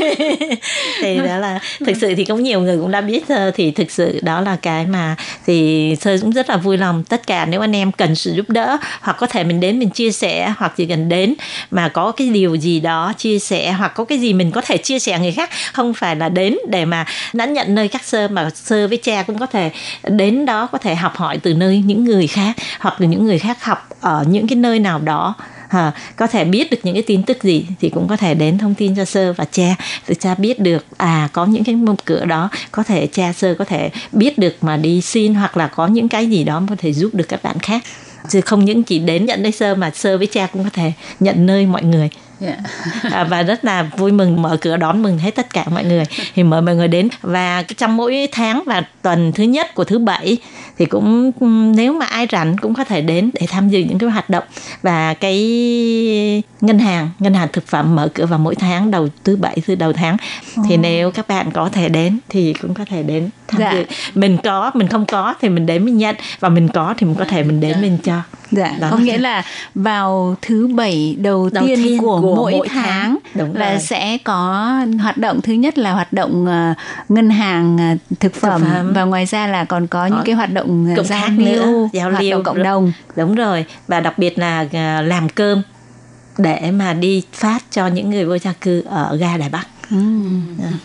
[1.03, 3.91] Thì đó là thực sự thì có nhiều người cũng đã biết sơ thì thực
[3.91, 7.05] sự đó là cái mà thì sơ cũng rất là vui lòng.
[7.05, 9.91] Tất cả nếu anh em cần sự giúp đỡ hoặc có thể mình đến mình
[9.91, 11.35] chia sẻ hoặc chỉ cần đến
[11.71, 14.77] mà có cái điều gì đó chia sẻ hoặc có cái gì mình có thể
[14.77, 18.29] chia sẻ người khác không phải là đến để mà đã nhận nơi các sơ
[18.29, 19.71] mà sơ với cha cũng có thể
[20.09, 23.39] đến đó có thể học hỏi từ nơi những người khác hoặc là những người
[23.39, 25.35] khác học ở những cái nơi nào đó.
[25.69, 28.59] À, có thể biết được những cái tin tức gì thì cũng có thể đến
[28.59, 29.75] thông tin cho sơ và cha
[30.09, 33.55] để cha biết được à có những cái mông cửa đó có thể cha sơ
[33.55, 36.77] có thể biết được mà đi xin hoặc là có những cái gì đó có
[36.79, 37.83] thể giúp được các bạn khác.
[38.29, 40.93] Chứ không những chỉ đến nhận đây sơ mà sơ với cha cũng có thể
[41.21, 42.11] nhận nơi mọi người.
[42.43, 42.59] Yeah.
[43.05, 43.11] Dạ.
[43.11, 46.05] à, và rất là vui mừng mở cửa đón mừng hết tất cả mọi người
[46.35, 49.99] thì mời mọi người đến và trong mỗi tháng và tuần thứ nhất của thứ
[49.99, 50.39] bảy
[50.79, 51.33] thì cũng
[51.77, 54.45] nếu mà ai rảnh cũng có thể đến để tham dự những cái hoạt động
[54.83, 55.39] và cái
[56.61, 59.75] ngân hàng ngân hàng thực phẩm mở cửa vào mỗi tháng đầu thứ bảy thứ
[59.75, 60.17] đầu tháng
[60.61, 60.67] oh.
[60.69, 63.73] thì nếu các bạn có thể đến thì cũng có thể đến tham dạ.
[63.73, 67.07] dự mình có mình không có thì mình đến mình nhận và mình có thì
[67.07, 68.21] mình có thể mình đến mình cho
[68.53, 68.89] dạ Đó.
[68.91, 72.83] có nghĩa là vào thứ bảy đầu, đầu tiên, tiên của, của mỗi, mỗi tháng,
[72.83, 73.81] tháng Đúng là rồi.
[73.81, 75.41] sẽ có hoạt động.
[75.41, 76.77] Thứ nhất là hoạt động uh,
[77.11, 80.35] ngân hàng uh, thực, phẩm, thực phẩm và ngoài ra là còn có những cái
[80.35, 82.93] hoạt động uh, giao lưu giao lưu cộng đồng.
[83.17, 83.65] Đúng rồi.
[83.89, 85.63] Và đặc biệt là uh, làm cơm
[86.39, 89.99] để mà đi phát cho những người vô gia cư ở ga Đài Bắc Ừ.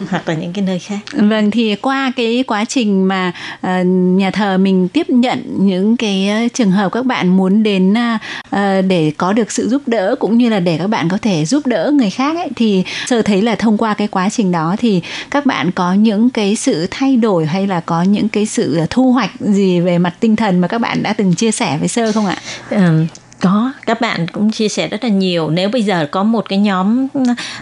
[0.09, 3.31] hoặc là những cái nơi khác vâng thì qua cái quá trình mà
[3.67, 3.85] uh,
[4.17, 8.55] nhà thờ mình tiếp nhận những cái uh, trường hợp các bạn muốn đến uh,
[8.87, 11.67] để có được sự giúp đỡ cũng như là để các bạn có thể giúp
[11.67, 15.01] đỡ người khác ấy thì sơ thấy là thông qua cái quá trình đó thì
[15.31, 19.11] các bạn có những cái sự thay đổi hay là có những cái sự thu
[19.11, 22.11] hoạch gì về mặt tinh thần mà các bạn đã từng chia sẻ với sơ
[22.11, 22.37] không ạ?
[22.69, 23.05] Ừ
[23.41, 25.49] có các bạn cũng chia sẻ rất là nhiều.
[25.49, 27.07] Nếu bây giờ có một cái nhóm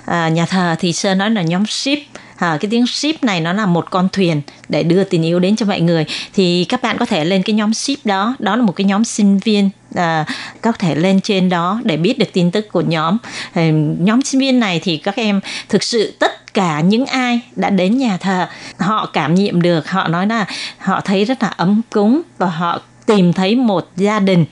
[0.05, 1.99] à, nhà thờ thì sơ nói là nhóm ship.
[2.35, 5.55] À, cái tiếng ship này nó là một con thuyền để đưa tình yêu đến
[5.55, 6.05] cho mọi người.
[6.33, 8.35] Thì các bạn có thể lên cái nhóm ship đó.
[8.39, 10.25] Đó là một cái nhóm sinh viên à,
[10.61, 13.17] có thể lên trên đó để biết được tin tức của nhóm.
[13.53, 17.69] À, nhóm sinh viên này thì các em thực sự tất cả những ai đã
[17.69, 18.47] đến nhà thờ
[18.79, 19.89] họ cảm nghiệm được.
[19.89, 20.45] Họ nói là
[20.77, 24.45] họ thấy rất là ấm cúng và họ tìm thấy một gia đình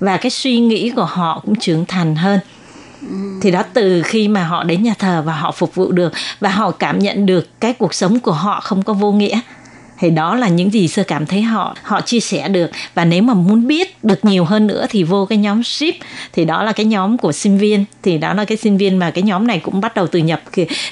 [0.00, 2.40] và cái suy nghĩ của họ cũng trưởng thành hơn.
[3.42, 6.48] Thì đó, từ khi mà họ đến nhà thờ và họ phục vụ được và
[6.48, 9.40] họ cảm nhận được cái cuộc sống của họ không có vô nghĩa
[9.98, 12.70] thì đó là những gì sơ cảm thấy họ họ chia sẻ được.
[12.94, 15.94] Và nếu mà muốn biết được nhiều hơn nữa thì vô cái nhóm ship.
[16.32, 17.84] Thì đó là cái nhóm của sinh viên.
[18.02, 20.42] Thì đó là cái sinh viên mà cái nhóm này cũng bắt đầu từ nhập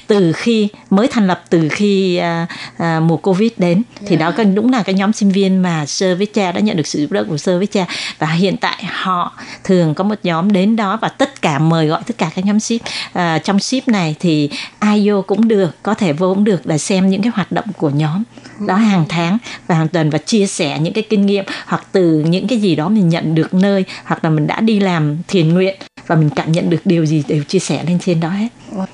[0.07, 2.47] từ khi mới thành lập từ khi à,
[2.79, 3.83] à, mùa covid đến.
[4.07, 4.45] Thì đó dạ.
[4.45, 7.13] đúng là cái nhóm sinh viên mà sơ với cha đã nhận được sự giúp
[7.13, 7.87] đỡ của sơ với cha.
[8.19, 9.33] Và hiện tại họ
[9.65, 12.61] thường có một nhóm đến đó và tất cả mời gọi tất cả các nhóm
[12.61, 12.81] ship.
[13.13, 16.79] À, trong ship này thì ai vô cũng được có thể vô cũng được để
[16.79, 18.23] xem những cái hoạt động của nhóm
[18.61, 22.25] đó hàng tháng và hàng tuần và chia sẻ những cái kinh nghiệm hoặc từ
[22.29, 25.55] những cái gì đó mình nhận được nơi hoặc là mình đã đi làm thiền
[25.55, 28.49] nguyện và mình cảm nhận được điều gì đều chia sẻ lên trên đó hết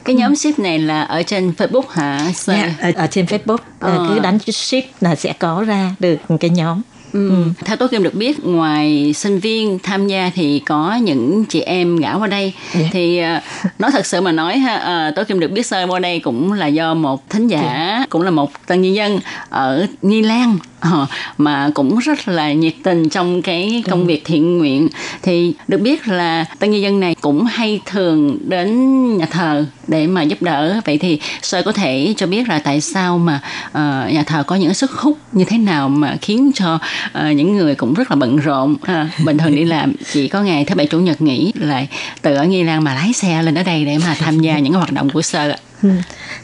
[0.05, 2.19] cái nhóm ship này là ở trên Facebook hả?
[2.19, 4.07] Yeah, dạ, ở, ở trên Facebook ờ.
[4.09, 7.31] cứ đánh ship là sẽ có ra được cái nhóm Ừ.
[7.31, 7.45] Ừ.
[7.65, 11.97] Theo tôi Kim được biết ngoài sinh viên tham gia thì có những chị em
[11.97, 12.85] gã qua đây yeah.
[12.85, 12.89] Dạ.
[12.93, 15.99] thì uh, nói thật sự mà nói ha uh, tôi Kim được biết sơ qua
[15.99, 18.01] đây cũng là do một thính giả yeah.
[18.01, 18.07] Dạ.
[18.11, 22.75] cũng là một tân nhân dân ở Nghi Lan uh, mà cũng rất là nhiệt
[22.83, 24.89] tình trong cái công việc thiện nguyện.
[25.23, 28.71] Thì được biết là tân nhân dân này cũng hay thường đến
[29.17, 30.81] nhà thờ để mà giúp đỡ.
[30.85, 34.57] Vậy thì sơ có thể cho biết là tại sao mà uh, nhà thờ có
[34.57, 38.17] những sức hút như thế nào mà khiến cho uh, những người cũng rất là
[38.17, 38.73] bận rộn?
[38.73, 41.89] Uh, bình thường đi làm chỉ có ngày thứ bảy chủ nhật nghỉ lại
[42.23, 44.73] từ ở nghi lan mà lái xe lên ở đây để mà tham gia những
[44.73, 45.57] hoạt động của sơ ạ.
[45.83, 45.91] Ừ.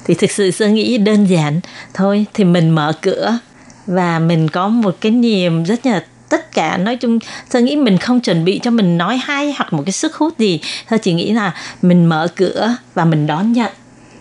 [0.04, 1.60] thì thực sự sơ nghĩ đơn giản
[1.94, 3.38] thôi thì mình mở cửa
[3.86, 7.18] và mình có một cái niềm rất là tất cả nói chung
[7.50, 10.38] tôi nghĩ mình không chuẩn bị cho mình nói hay hoặc một cái sức hút
[10.38, 10.60] gì.
[10.90, 13.72] Tôi chỉ nghĩ là mình mở cửa và mình đón nhận.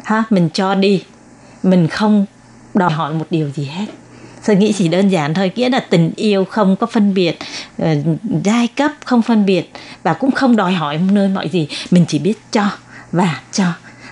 [0.04, 1.04] Ha mình cho đi.
[1.64, 2.26] Mình không
[2.74, 3.86] đòi hỏi một điều gì hết.
[4.46, 7.38] Tôi nghĩ chỉ đơn giản thôi nghĩa là tình yêu không có phân biệt
[7.82, 7.88] uh,
[8.44, 9.72] giai cấp không phân biệt
[10.04, 11.68] và cũng không đòi hỏi nơi mọi gì.
[11.92, 12.70] Mình chỉ biết cho
[13.12, 13.66] và cho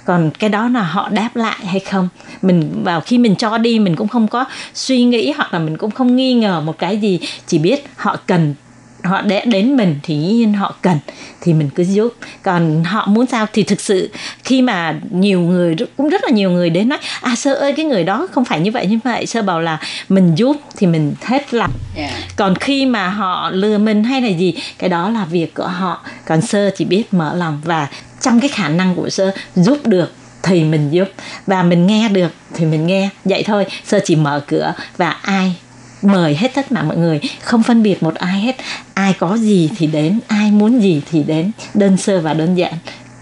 [0.05, 2.09] còn cái đó là họ đáp lại hay không?
[2.41, 5.77] Mình vào khi mình cho đi, mình cũng không có suy nghĩ hoặc là mình
[5.77, 7.19] cũng không nghi ngờ một cái gì.
[7.47, 8.55] Chỉ biết họ cần
[9.03, 10.97] họ để đến mình thì nhiên họ cần
[11.41, 12.13] thì mình cứ giúp.
[12.43, 14.09] Còn họ muốn sao thì thực sự
[14.43, 17.85] khi mà nhiều người cũng rất là nhiều người đến nói à sơ ơi cái
[17.85, 19.25] người đó không phải như vậy như vậy.
[19.25, 21.71] Sơ bảo là mình giúp thì mình hết lòng.
[21.95, 22.11] Yeah.
[22.11, 22.19] Dạ.
[22.35, 26.05] còn khi mà họ lừa mình hay là gì cái đó là việc của họ.
[26.25, 27.87] Còn sơ chỉ biết mở lòng và
[28.21, 30.13] trong cái khả năng của sơ giúp được
[30.43, 31.07] thì mình giúp.
[31.47, 33.09] Và mình nghe được thì mình nghe.
[33.25, 35.55] Vậy thôi sơ chỉ mở cửa và ai
[36.03, 38.55] mời hết tất cả mọi người không phân biệt một ai hết.
[38.93, 41.51] Ai có gì thì đến ai muốn gì thì đến.
[41.73, 42.73] Đơn sơ và đơn giản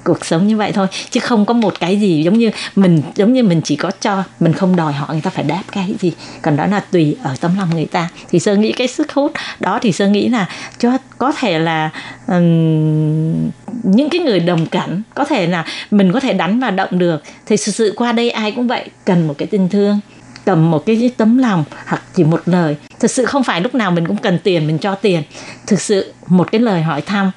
[0.04, 0.88] cuộc sống như vậy thôi.
[1.10, 4.24] Chứ không có một cái gì giống như mình giống như mình chỉ có cho
[4.39, 6.13] mình không đòi họ người ta phải đáp cái gì.
[6.41, 8.10] Còn đó là tùy ở tấm lòng người ta.
[8.30, 11.89] Thì sơ nghĩ cái sức hút đó thì sơ nghĩ là cho có thể là
[12.28, 13.50] um,
[13.84, 17.24] những cái người đồng cảnh có thể là mình có thể đánh và động được.
[17.46, 20.00] Thì thực sự qua đây ai cũng vậy cần một cái tình thương
[20.45, 22.75] cầm một cái tấm lòng hoặc chỉ một lời.
[22.99, 25.23] Thực sự không phải lúc nào mình cũng cần tiền, mình cho tiền.
[25.67, 27.32] Thực sự một cái lời hỏi thăm,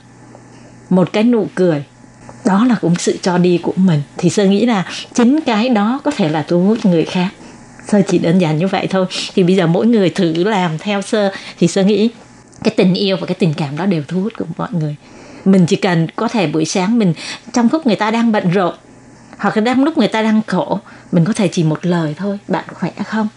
[0.90, 1.84] một cái nụ cười,
[2.44, 4.02] đó là cũng sự cho đi của mình.
[4.16, 7.28] Thì sơ nghĩ là chính cái đó có thể là thu hút người khác.
[7.88, 9.06] Sơ chỉ đơn giản như vậy thôi.
[9.34, 11.32] Thì bây giờ mỗi người thử làm theo sơ.
[11.58, 12.10] Thì sơ nghĩ
[12.64, 14.96] cái tình yêu và cái tình cảm đó đều thu hút của mọi người.
[15.44, 17.14] Mình chỉ cần có thể buổi sáng mình
[17.52, 18.74] trong lúc người ta đang bận rộn
[19.44, 20.80] hoặc là đang lúc người ta đang khổ,
[21.12, 23.28] mình có thể chỉ một lời thôi, bạn khỏe không?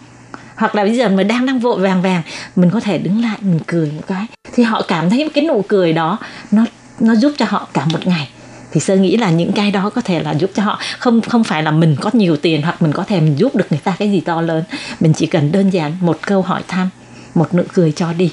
[0.56, 2.22] Hoặc là bây giờ mà đang đang vội vàng vàng,
[2.56, 4.26] mình có thể đứng lại, mình cười một cái.
[4.54, 6.18] Thì họ cảm thấy cái nụ cười đó,
[6.50, 6.64] nó
[7.00, 8.28] nó giúp cho họ cả một ngày.
[8.72, 10.78] Thì sơ nghĩ là những cái đó có thể là giúp cho họ.
[10.98, 13.66] Không không phải là mình có nhiều tiền hoặc mình có thể mình giúp được
[13.70, 14.64] người ta cái gì to lớn.
[15.00, 16.88] Mình chỉ cần đơn giản một câu hỏi thăm,
[17.34, 18.32] một nụ cười cho đi.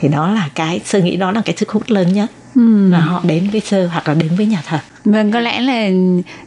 [0.00, 2.90] Thì đó là cái sơ nghĩ đó là cái sức hút lớn nhất ừ.
[2.90, 5.88] là họ đến với sơ hoặc là đến với nhà thờ Vâng, có lẽ là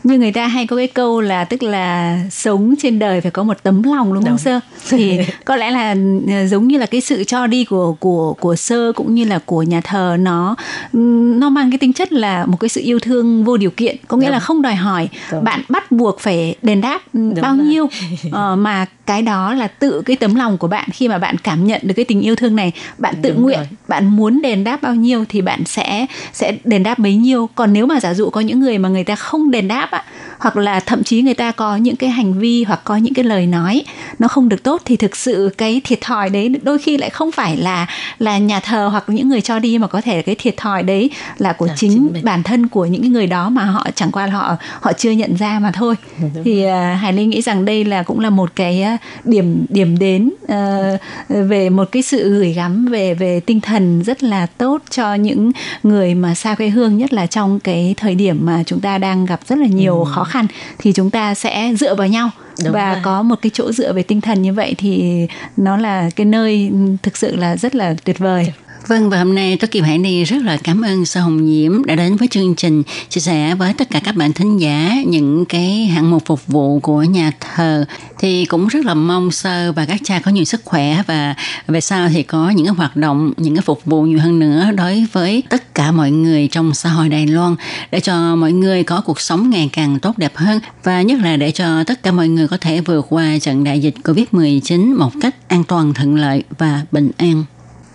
[0.04, 3.44] như người ta hay có cái câu là tức là sống trên đời phải có
[3.44, 4.24] một tấm lòng đúng, đúng.
[4.24, 4.60] không sơ?
[4.90, 5.96] Thì có lẽ là
[6.28, 9.40] ờ, giống như là cái sự cho đi của của của sơ cũng như là
[9.46, 10.56] của nhà thờ nó
[10.94, 14.18] nó mang cái tính chất là một cái sự yêu thương vô điều kiện, có
[14.18, 14.34] nghĩa đúng.
[14.34, 15.44] là không đòi hỏi đúng.
[15.44, 17.66] bạn bắt buộc phải đền đáp đúng bao rồi.
[17.66, 21.36] nhiêu uh, mà cái đó là tự cái tấm lòng của bạn khi mà bạn
[21.38, 23.68] cảm nhận được cái tình yêu thương này, bạn tự đúng nguyện, rồi.
[23.88, 25.95] bạn muốn đền đáp bao nhiêu thì bạn sẽ
[26.34, 27.50] sẽ đền đáp bấy nhiêu.
[27.56, 30.04] Còn nếu mà giả dụ có những người mà người ta không đền đáp á
[30.40, 33.26] hoặc là thậm chí người ta có những cái hành vi hoặc có những cái
[33.26, 33.84] lời nói
[34.20, 37.32] nó không được tốt thì thực sự cái thiệt thòi đấy đôi khi lại không
[37.32, 37.88] phải là
[38.20, 41.10] là nhà thờ hoặc những người cho đi mà có thể cái thiệt thòi đấy
[41.38, 44.28] là của à, chính, chính bản thân của những người đó mà họ chẳng qua
[44.28, 46.44] là họ họ chưa nhận ra mà thôi Đúng.
[46.44, 46.72] thì uh,
[47.02, 48.86] hải linh nghĩ rằng đây là cũng là một cái
[49.24, 54.24] điểm điểm đến uh, về một cái sự gửi gắm về về tinh thần rất
[54.24, 55.52] là tốt cho những
[55.84, 58.98] người mà xa quê hương nhất là trong cái thời điểm điểm mà chúng ta
[58.98, 60.12] đang gặp rất là nhiều ừ.
[60.12, 62.30] khó khăn thì chúng ta sẽ dựa vào nhau.
[62.64, 63.02] Đúng và rồi.
[63.04, 66.72] có một cái chỗ dựa về tinh thần như vậy thì nó là cái nơi
[67.04, 68.54] thực sự là rất là tuyệt vời
[68.88, 71.86] Vâng và hôm nay tôi Kim Hải Ni rất là cảm ơn Sơ Hồng Diễm
[71.86, 75.46] đã đến với chương trình chia sẻ với tất cả các bạn thính giả những
[75.46, 77.86] cái hạng mục phục vụ của nhà thờ.
[78.20, 81.36] Thì cũng rất là mong Sơ và các cha có nhiều sức khỏe và
[81.68, 84.72] về sau thì có những cái hoạt động, những cái phục vụ nhiều hơn nữa
[84.76, 87.56] đối với tất cả mọi người trong xã hội Đài Loan
[87.92, 91.38] để cho mọi người có cuộc sống ngày càng tốt đẹp hơn và nhất là
[91.38, 95.12] để cho tất cả mọi người có thể vượt qua trận đại dịch Covid-19 một
[95.22, 97.44] cách an toàn, thuận lợi và bình an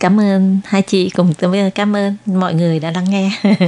[0.00, 1.32] cảm ơn hai chị cùng
[1.74, 3.30] cảm ơn mọi người đã lắng nghe.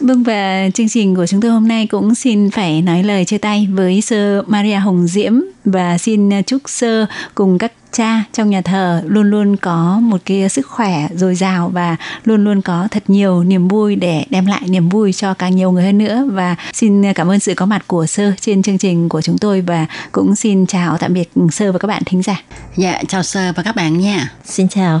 [0.00, 3.38] Vâng và chương trình của chúng tôi hôm nay cũng xin phải nói lời chia
[3.38, 5.32] tay với sơ Maria Hồng Diễm
[5.64, 10.48] và xin chúc sơ cùng các cha trong nhà thờ luôn luôn có một cái
[10.48, 14.62] sức khỏe dồi dào và luôn luôn có thật nhiều niềm vui để đem lại
[14.68, 17.82] niềm vui cho càng nhiều người hơn nữa và xin cảm ơn sự có mặt
[17.86, 21.72] của sơ trên chương trình của chúng tôi và cũng xin chào tạm biệt sơ
[21.72, 22.42] và các bạn thính giả.
[22.76, 24.32] Dạ chào sơ và các bạn nha.
[24.44, 25.00] Xin chào.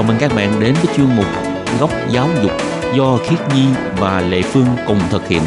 [0.00, 1.26] Chào mừng các bạn đến với chuyên mục
[1.80, 2.52] Góc giáo dục
[2.96, 3.64] do Khiết Nhi
[3.98, 5.42] và Lệ Phương cùng thực hiện.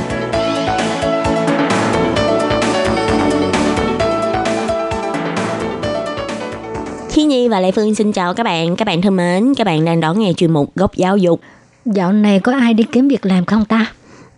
[7.10, 8.76] Khiết Nhi và Lệ Phương xin chào các bạn.
[8.76, 11.39] Các bạn thân mến, các bạn đang đón nghe chuyên mục Góc giáo dục.
[11.86, 13.86] Dạo này có ai đi kiếm việc làm không ta?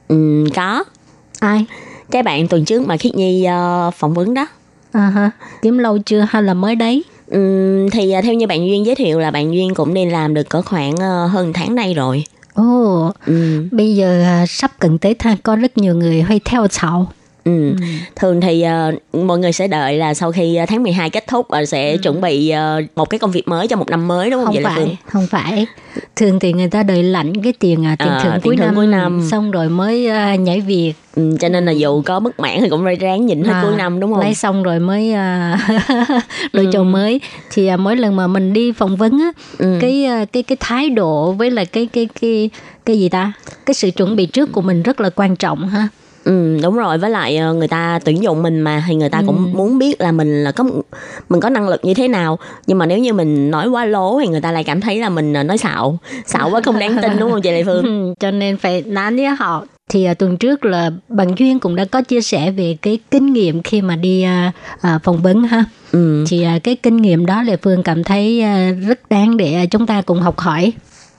[0.07, 0.83] Ừ, có.
[1.39, 1.65] Ai?
[2.11, 3.47] Cái bạn tuần trước mà Khiết Nhi
[3.87, 4.47] uh, phỏng vấn đó.
[4.91, 7.03] À ha, kiếm lâu chưa hay là mới đấy?
[7.27, 7.39] Ừ,
[7.91, 10.49] thì uh, theo như bạn Duyên giới thiệu là bạn Duyên cũng đi làm được
[10.49, 12.23] có khoảng uh, hơn tháng nay rồi.
[12.53, 13.63] Ồ, ừ.
[13.71, 17.11] bây giờ uh, sắp cận Tết ha, có rất nhiều người hay theo chào
[17.45, 17.69] Ừ.
[17.69, 17.75] ừ.
[18.15, 18.65] Thường thì
[19.13, 21.97] uh, mọi người sẽ đợi là sau khi tháng 12 kết thúc uh, sẽ ừ.
[21.97, 24.53] chuẩn bị uh, một cái công việc mới cho một năm mới đúng không?
[24.53, 25.65] Không Vậy phải, là không phải.
[26.15, 28.87] Thường thì người ta đợi lãnh cái tiền uh, tiền à, thưởng cuối, năm, cuối
[28.87, 30.93] năm xong rồi mới uh, nhảy việc.
[31.15, 33.61] Ừ, cho nên là dù có bất mãn thì cũng phải ráng nhịn hết à,
[33.63, 34.21] cuối năm đúng không?
[34.21, 35.79] Lấy xong rồi mới uh,
[36.53, 36.69] đổi ừ.
[36.73, 39.77] chồng mới thì uh, mỗi lần mà mình đi phỏng vấn á ừ.
[39.81, 42.49] cái uh, cái cái thái độ với lại cái cái cái
[42.85, 43.33] cái gì ta?
[43.65, 45.87] Cái sự chuẩn bị trước của mình rất là quan trọng ha.
[46.25, 49.17] Ừ đúng rồi với lại ờ, người ta tuyển dụng mình mà thì người ta
[49.19, 49.23] ừ.
[49.27, 50.63] cũng muốn biết là mình là có
[51.29, 52.39] mình có năng lực như thế nào.
[52.67, 55.09] Nhưng mà nếu như mình nói quá lố thì người ta lại cảm thấy là
[55.09, 57.83] mình ờ, nói xạo xạo quá không đáng tin đúng không chị Lê Phương?
[57.83, 59.65] Ừ, cho nên phải nán với họ.
[59.89, 63.33] Thì uh, tuần trước là bằng duyên cũng đã có chia sẻ về cái kinh
[63.33, 64.53] nghiệm khi mà đi uh,
[64.95, 65.63] uh, phỏng vấn ha.
[65.91, 66.25] Ừ.
[66.27, 69.71] thì uh, cái kinh nghiệm đó lệ phương cảm thấy uh, rất đáng để uh,
[69.71, 70.73] chúng ta cùng học hỏi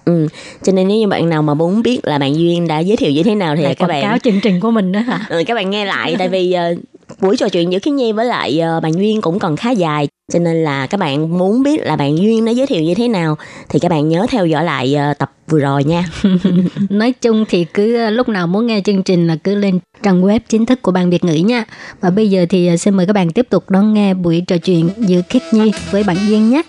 [0.06, 0.28] Ừ.
[0.62, 3.12] Cho nên nếu như bạn nào mà muốn biết là bạn Duyên đã giới thiệu
[3.12, 5.26] như thế nào thì Lại các bạn cáo chương trình của mình đó hả?
[5.28, 6.78] Ừ, các bạn nghe lại tại vì uh,
[7.20, 10.08] buổi trò chuyện giữa Khiết Nhi với lại uh, bạn Duyên cũng còn khá dài
[10.32, 13.08] cho nên là các bạn muốn biết là bạn Duyên nó giới thiệu như thế
[13.08, 13.36] nào
[13.68, 16.04] thì các bạn nhớ theo dõi lại uh, tập vừa rồi nha.
[16.90, 20.40] Nói chung thì cứ lúc nào muốn nghe chương trình là cứ lên trang web
[20.48, 21.64] chính thức của ban Việt ngữ nha.
[22.00, 24.90] Và bây giờ thì xin mời các bạn tiếp tục đón nghe buổi trò chuyện
[24.98, 26.62] giữa Khiết Nhi với bạn Duyên nhé.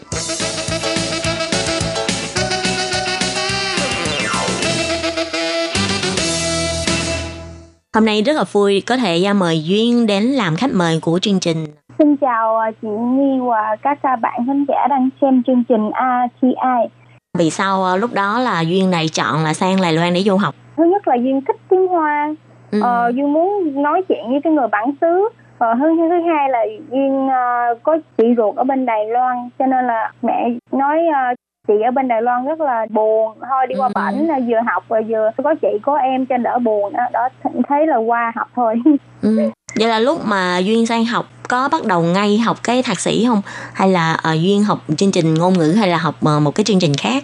[7.98, 11.20] Hôm nay rất là vui có thể à, mời Duyên đến làm khách mời của
[11.22, 11.66] chương trình.
[12.00, 16.90] Xin chào à, chị Nhi và các bạn khán giả đang xem chương trình ATI.
[17.38, 20.38] Vì sao à, lúc đó là Duyên này chọn là sang Đài Loan để du
[20.38, 20.56] học?
[20.78, 22.36] Thứ nhất là Duyên thích tiếng Hoa.
[22.72, 22.82] Ừ.
[22.84, 25.30] Ờ, Duyên muốn nói chuyện với cái người bản xứ.
[25.58, 26.60] Ờ, thứ, thứ hai là
[26.92, 31.38] Duyên uh, có chị ruột ở bên Đài Loan cho nên là mẹ nói uh,
[31.68, 33.38] chị ở bên Đài Loan rất là buồn.
[33.50, 34.02] Thôi đi qua ừ.
[34.02, 37.30] bển vừa học rồi vừa có chị có em cho đỡ buồn đó, đó
[37.68, 38.76] thấy là qua học thôi.
[39.22, 39.38] Ừ.
[39.76, 43.26] vậy là lúc mà duyên sang học có bắt đầu ngay học cái thạc sĩ
[43.28, 43.42] không?
[43.74, 46.64] Hay là uh, duyên học chương trình ngôn ngữ hay là học uh, một cái
[46.64, 47.24] chương trình khác?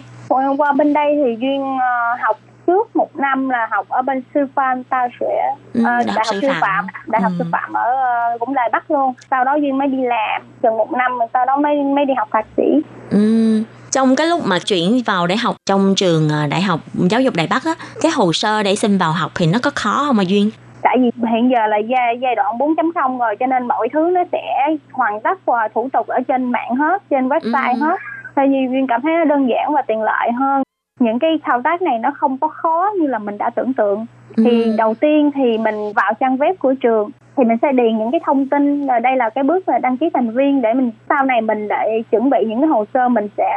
[0.58, 4.40] Qua bên đây thì duyên uh, học trước một năm là học ở bên sư
[4.54, 7.44] phạm tao sẽ ừ, uh, đại, học sư phạm, đại học ừ.
[7.44, 7.90] sư phạm ở
[8.34, 9.14] uh, cũng đài bắc luôn.
[9.30, 12.28] Sau đó duyên mới đi làm chừng một năm sau đó mới mới đi học
[12.32, 12.82] thạc sĩ.
[13.10, 13.62] Ừ
[13.94, 17.34] trong cái lúc mà chuyển vào để học trong trường ờ, đại học giáo dục
[17.36, 20.16] Đài Bắc á, cái hồ sơ để xin vào học thì nó có khó không
[20.16, 20.50] mà Duyên?
[20.82, 24.22] Tại vì hiện giờ là giai, giai đoạn 4.0 rồi cho nên mọi thứ nó
[24.32, 27.80] sẽ hoàn tất và thủ tục ở trên mạng hết, trên website ừ.
[27.80, 27.96] hết.
[28.36, 30.62] Thì Duyên cảm thấy nó đơn giản và tiện lợi hơn.
[31.00, 34.06] Những cái thao tác này nó không có khó như là mình đã tưởng tượng.
[34.36, 34.74] Thì ừ.
[34.78, 38.20] đầu tiên thì mình vào trang web của trường thì mình sẽ điền những cái
[38.24, 41.24] thông tin là đây là cái bước là đăng ký thành viên để mình sau
[41.24, 43.50] này mình lại chuẩn bị những cái hồ sơ mình sẽ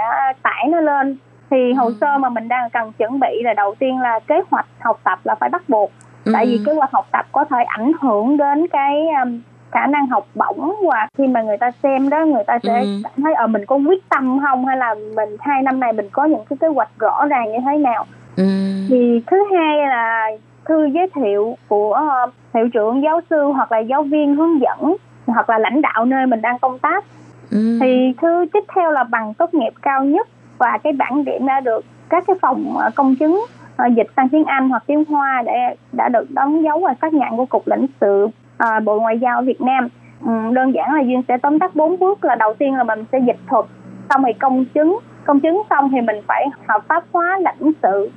[0.44, 1.18] tải nó lên
[1.50, 1.94] thì hồ ừ.
[2.02, 5.20] sơ mà mình đang cần chuẩn bị là đầu tiên là kế hoạch học tập
[5.24, 5.92] là phải bắt buộc
[6.26, 6.32] ừ.
[6.34, 10.08] tại vì kế hoạch học tập có thể ảnh hưởng đến cái um, khả năng
[10.08, 12.88] học bổng và khi mà người ta xem đó người ta sẽ ừ.
[13.04, 15.94] cảm thấy ở ờ, mình có quyết tâm không hay là mình hai năm này
[15.94, 18.06] mình có những cái kế hoạch rõ ràng như thế nào
[18.38, 18.44] ừ.
[18.90, 20.30] thì thứ hai là
[20.68, 24.96] thư giới thiệu của uh, hiệu trưởng giáo sư hoặc là giáo viên hướng dẫn
[25.28, 27.06] hoặc là lãnh đạo nơi mình đang công tác.
[27.52, 27.78] Ừ.
[27.82, 30.28] thì thư tiếp theo là bằng tốt nghiệp cao nhất
[30.58, 33.46] và cái bản điểm đã được các cái phòng uh, công chứng
[33.86, 37.14] uh, dịch sang tiếng Anh hoặc tiếng Hoa để đã được đóng dấu và xác
[37.14, 38.28] nhận của cục lãnh sự
[38.64, 39.88] uh, bộ ngoại giao Việt Nam.
[40.26, 43.06] Um, đơn giản là duyên sẽ tóm tắt bốn bước là đầu tiên là mình
[43.12, 43.66] sẽ dịch thuật
[44.10, 48.10] xong thì công chứng công chứng xong thì mình phải hợp pháp hóa lãnh sự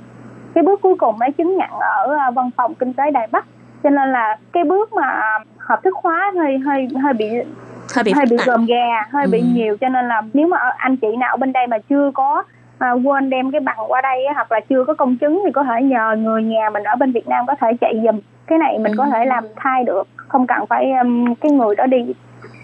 [0.53, 3.45] cái bước cuối cùng mới chứng nhận ở à, văn phòng kinh tế Đài Bắc
[3.83, 7.29] cho nên là cái bước mà à, hợp thức hóa hơi hơi hơi bị
[7.95, 9.29] hơi bị, hơi bị gồm gà hơi ừ.
[9.31, 12.43] bị nhiều cho nên là nếu mà anh chị nào bên đây mà chưa có
[12.77, 15.63] à, quên đem cái bằng qua đây hoặc là chưa có công chứng thì có
[15.63, 18.79] thể nhờ người nhà mình ở bên Việt Nam có thể chạy giùm cái này
[18.79, 18.95] mình ừ.
[18.97, 22.13] có thể làm thay được không cần phải um, cái người đó đi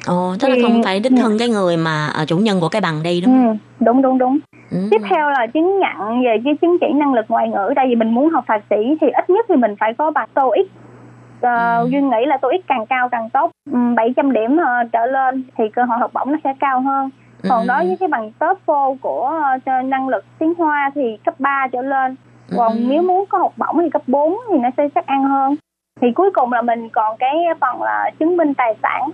[0.07, 2.69] Ồ, tức thì, là không phải đích thân cái người mà uh, chủ nhân của
[2.69, 3.57] cái bằng đi đúng không?
[3.79, 4.39] Ừ, đúng đúng đúng.
[4.71, 4.77] Ừ.
[4.91, 7.73] Tiếp theo là chứng nhận về cái chứng chỉ năng lực ngoại ngữ.
[7.75, 10.29] Tại vì mình muốn học thạc sĩ thì ít nhất thì mình phải có bằng
[10.33, 10.65] TOEIC.
[10.65, 11.87] Uh, ừ.
[11.89, 13.51] Duyên nghĩ là TOEIC càng cao càng tốt.
[13.71, 17.09] Um, 700 điểm uh, trở lên thì cơ hội học bổng nó sẽ cao hơn.
[17.49, 17.67] còn ừ.
[17.67, 21.81] đối với cái bằng TOEFL của uh, năng lực tiếng Hoa thì cấp 3 trở
[21.81, 22.15] lên
[22.57, 22.79] còn ừ.
[22.89, 25.55] nếu muốn có học bổng thì cấp 4 thì nó sẽ chắc ăn hơn
[26.01, 29.09] thì cuối cùng là mình còn cái phần là chứng minh tài sản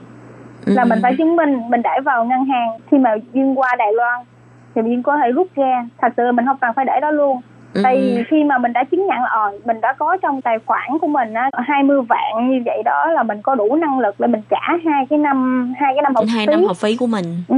[0.65, 0.87] là ừ.
[0.89, 4.21] mình phải chứng minh mình để vào ngân hàng khi mà duyên qua Đài Loan
[4.75, 7.41] thì duyên có thể rút ra thật sự mình không cần phải để đó luôn
[7.73, 7.81] Ừ.
[7.83, 10.57] tại vì khi mà mình đã chứng nhận là ờ, mình đã có trong tài
[10.65, 14.15] khoản của mình á 20 vạn như vậy đó là mình có đủ năng lực
[14.19, 16.51] để mình trả hai cái năm hai cái năm học hai phí.
[16.51, 17.55] năm học phí của mình ừ.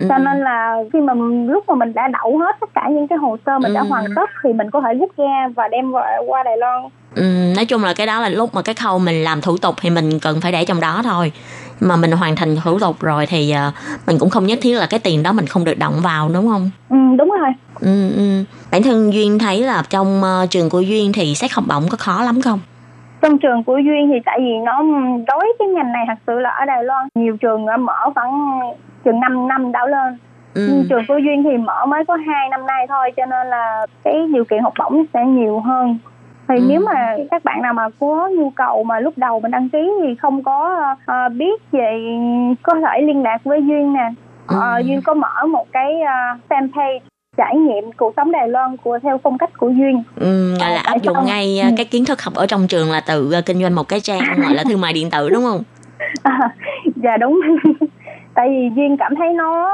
[0.00, 0.06] ừ.
[0.08, 1.12] cho nên là khi mà
[1.46, 3.74] lúc mà mình đã đậu hết tất cả những cái hồ sơ mình ừ.
[3.74, 5.92] đã hoàn tất thì mình có thể rút ra và đem
[6.26, 6.82] qua Đài Loan
[7.14, 7.22] Ừ,
[7.56, 9.90] nói chung là cái đó là lúc mà cái khâu mình làm thủ tục thì
[9.90, 11.32] mình cần phải để trong đó thôi
[11.80, 13.74] mà mình hoàn thành thủ tục rồi thì uh,
[14.06, 16.48] mình cũng không nhất thiết là cái tiền đó mình không được động vào đúng
[16.48, 16.70] không?
[16.90, 17.50] Ừ đúng rồi.
[17.80, 18.44] Ừ, ừ.
[18.72, 21.96] bản thân duyên thấy là trong uh, trường của duyên thì xét học bổng có
[21.96, 22.60] khó lắm không?
[23.22, 24.82] Trong trường của duyên thì tại vì nó
[25.28, 28.60] đối cái ngành này thật sự là ở đài loan nhiều trường mở khoảng
[29.04, 30.18] chừng 5 năm đảo lên.
[30.54, 30.68] Ừ.
[30.70, 33.86] nhưng trường của duyên thì mở mới có hai năm nay thôi cho nên là
[34.04, 35.98] cái điều kiện học bổng sẽ nhiều hơn
[36.48, 36.64] thì ừ.
[36.68, 39.90] nếu mà các bạn nào mà có nhu cầu mà lúc đầu mình đăng ký
[40.02, 42.00] thì không có uh, biết về
[42.62, 44.10] có thể liên lạc với duyên nè
[44.46, 44.56] ừ.
[44.56, 46.98] uh, duyên có mở một cái uh, fanpage
[47.36, 50.02] trải nghiệm cuộc sống Đài Loan của theo phong cách của duyên.
[50.16, 51.68] Ừ, là, là áp dụng ngay ừ.
[51.76, 54.54] các kiến thức học ở trong trường là tự kinh doanh một cái trang gọi
[54.54, 55.62] là thương mại điện tử đúng không?
[56.22, 56.38] À,
[56.96, 57.40] dạ đúng.
[58.34, 59.70] Tại vì duyên cảm thấy nó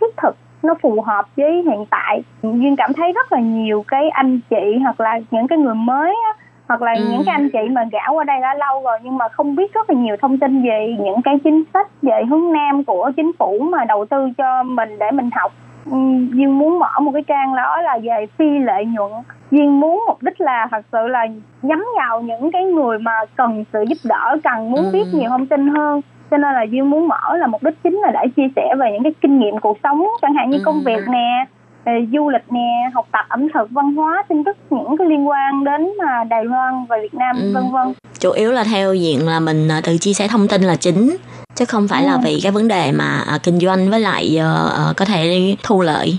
[0.00, 4.08] thiết thực nó phù hợp với hiện tại duyên cảm thấy rất là nhiều cái
[4.08, 6.32] anh chị hoặc là những cái người mới á,
[6.68, 7.04] hoặc là ừ.
[7.10, 9.74] những cái anh chị mà gã qua đây đã lâu rồi nhưng mà không biết
[9.74, 13.32] rất là nhiều thông tin về những cái chính sách về hướng nam của chính
[13.38, 15.52] phủ mà đầu tư cho mình để mình học
[15.84, 15.96] ừ,
[16.32, 19.10] duyên muốn mở một cái trang đó là về phi lợi nhuận
[19.50, 21.26] duyên muốn mục đích là thật sự là
[21.62, 24.90] nhắm vào những cái người mà cần sự giúp đỡ cần muốn ừ.
[24.92, 26.00] biết nhiều thông tin hơn
[26.30, 28.90] cho nên là duyên muốn mở là mục đích chính là để chia sẻ về
[28.92, 30.62] những cái kinh nghiệm cuộc sống chẳng hạn như ừ.
[30.64, 31.46] công việc nè
[31.84, 35.28] về du lịch nè học tập ẩm thực văn hóa tin tức những cái liên
[35.28, 37.52] quan đến mà Đài Loan và Việt Nam ừ.
[37.54, 40.62] vân vân chủ yếu là theo diện là mình à, tự chia sẻ thông tin
[40.62, 41.16] là chính
[41.54, 42.06] chứ không phải ừ.
[42.06, 45.54] là vì cái vấn đề mà uh, kinh doanh với lại uh, uh, có thể
[45.62, 46.18] thu lợi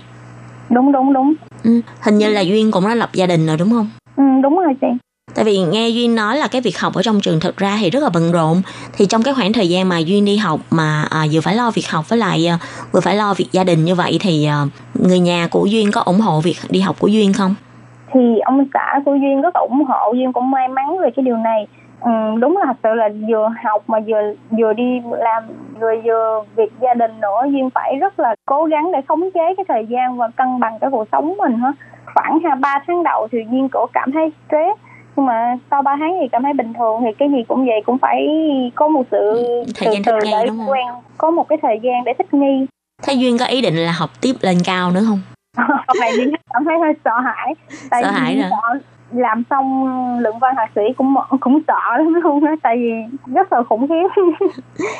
[0.70, 1.34] đúng đúng đúng
[1.64, 1.82] ừ.
[2.02, 4.74] hình như là duyên cũng đã lập gia đình rồi đúng không ừ đúng rồi
[4.82, 4.88] chị
[5.38, 7.90] tại vì nghe duyên nói là cái việc học ở trong trường thực ra thì
[7.90, 8.62] rất là bận rộn.
[8.98, 11.72] Thì trong cái khoảng thời gian mà duyên đi học mà à, vừa phải lo
[11.76, 12.60] việc học với lại à,
[12.92, 16.02] vừa phải lo việc gia đình như vậy thì à, người nhà của duyên có
[16.02, 17.56] ủng hộ việc đi học của duyên không?
[18.14, 20.14] Thì ông xã của duyên rất là ủng hộ.
[20.14, 21.68] Duyên cũng may mắn về cái điều này.
[22.02, 25.44] Ừ, đúng là thật sự là vừa học mà vừa vừa đi làm
[25.80, 27.42] rồi vừa việc gia đình nữa.
[27.52, 30.80] Duyên phải rất là cố gắng để khống chế cái thời gian và cân bằng
[30.82, 31.72] cái cuộc sống mình hết
[32.14, 34.87] khoảng hai ba tháng đầu thì duyên cổ cảm thấy stress
[35.18, 37.82] nhưng mà sau 3 tháng thì cảm thấy bình thường thì cái gì cũng vậy
[37.86, 38.28] cũng phải
[38.76, 40.88] có một sự ừ, thời gian từ từ để quen
[41.18, 42.66] có một cái thời gian để thích nghi.
[43.04, 45.22] Thế duyên có ý định là học tiếp lên cao nữa không?
[45.58, 47.54] Học này duyên cảm thấy hơi sợ hãi.
[47.90, 48.80] Tại sợ hãi rồi
[49.12, 49.88] làm xong
[50.20, 53.88] luận văn thạc sĩ cũng cũng sợ lắm luôn á tại vì rất là khủng
[53.88, 54.22] khiếp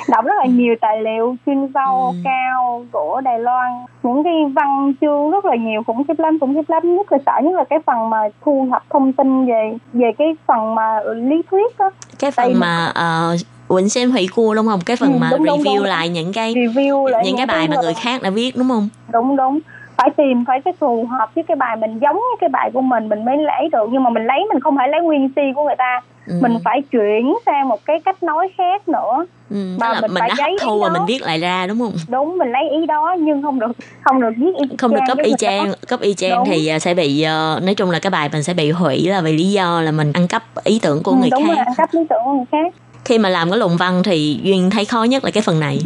[0.10, 2.16] đọc rất là nhiều tài liệu chuyên sâu ừ.
[2.24, 3.72] cao của Đài Loan
[4.04, 7.18] những cái văn chương rất là nhiều khủng khiếp lắm khủng khiếp lắm nhất là
[7.26, 11.00] sợ nhất là cái phần mà thu thập thông tin về về cái phần mà
[11.16, 11.90] lý thuyết á
[12.20, 12.94] cái phần tại mà
[13.34, 14.80] uh, Quỳnh xem hủy cua đúng không?
[14.86, 15.84] Cái phần ừ, mà đúng, review đúng, đúng.
[15.84, 18.70] lại những cái review lại những, những cái bài mà người khác đã viết đúng
[18.70, 18.90] không?
[19.14, 19.60] Đúng đúng
[19.98, 22.82] phải tìm phải cái phù hợp với cái bài mình giống với cái bài của
[22.82, 23.90] mình mình mới lấy được.
[23.92, 26.02] Nhưng mà mình lấy mình không phải lấy nguyên si của người ta.
[26.28, 26.34] Ừ.
[26.42, 29.26] mình phải chuyển sang một cái cách nói khác nữa.
[29.50, 31.94] Ừ, mà mình, mình phải đã hấp thu và mình viết lại ra đúng không?
[32.10, 33.72] Đúng mình lấy ý đó nhưng không được
[34.02, 36.94] không được viết y không được cấp y chang cấp y chang thì à, sẽ
[36.94, 39.82] bị uh, nói chung là cái bài mình sẽ bị hủy là vì lý do
[39.82, 41.48] là mình ăn cắp ý tưởng của ừ, người đúng khác.
[41.48, 42.74] rồi, ăn cắp ý tưởng của người khác.
[43.06, 45.80] Khi mà làm cái luận văn thì duyên thấy khó nhất là cái phần này.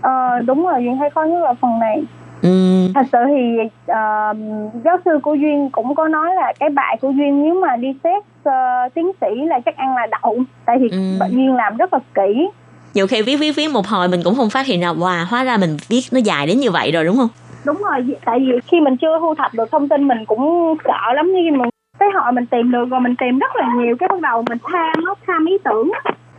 [0.00, 2.02] Ờ đúng rồi duyên thấy khó nhất là phần này
[2.42, 2.48] Ừ.
[2.94, 7.10] thật sự thì uh, giáo sư của duyên cũng có nói là cái bài của
[7.10, 10.88] duyên nếu mà đi xét uh, tiến sĩ là chắc ăn là đậu tại vì
[10.90, 11.26] ừ.
[11.30, 12.48] duyên làm rất là kỹ
[12.94, 15.44] nhiều khi viết viết viết một hồi mình cũng không phát hiện ra wow hóa
[15.44, 17.28] ra mình viết nó dài đến như vậy rồi đúng không
[17.64, 21.12] đúng rồi tại vì khi mình chưa thu thập được thông tin mình cũng sợ
[21.14, 21.64] lắm nhưng mà
[21.98, 24.58] tới hồi mình tìm được rồi mình tìm rất là nhiều cái bắt đầu mình
[24.72, 25.90] tham nó tham ý tưởng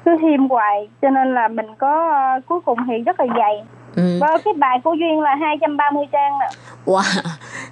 [0.06, 3.64] cứ thêm hoài cho nên là mình có uh, cuối cùng thì rất là dày
[3.96, 4.18] ừ.
[4.22, 6.48] và cái bài của duyên là 230 trang nè.
[6.86, 7.22] Wow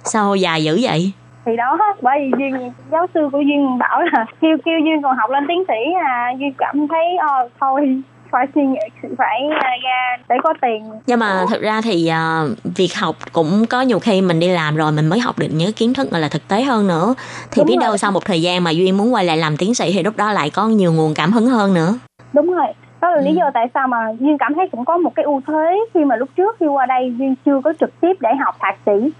[0.04, 1.12] sao dài dữ vậy?
[1.46, 5.16] Thì đó bởi vì duyên giáo sư của duyên bảo là kêu kêu duyên còn
[5.16, 6.32] học lên tiến sĩ à.
[6.38, 9.40] Duyên cảm thấy ờ thôi phải suy nghĩ phải
[9.82, 10.90] ra để có tiền.
[11.06, 14.76] Nhưng mà thực ra thì uh, việc học cũng có nhiều khi mình đi làm
[14.76, 17.14] rồi mình mới học được những kiến thức gọi là thực tế hơn nữa.
[17.50, 17.86] Thì Đúng biết rồi.
[17.86, 20.16] đâu sau một thời gian mà duyên muốn quay lại làm tiến sĩ thì lúc
[20.16, 21.94] đó lại có nhiều nguồn cảm hứng hơn nữa.
[22.32, 22.66] Đúng rồi
[23.00, 23.22] đó là ừ.
[23.24, 26.04] lý do tại sao mà duyên cảm thấy cũng có một cái ưu thế khi
[26.04, 29.12] mà lúc trước khi qua đây duyên chưa có trực tiếp để học thạc sĩ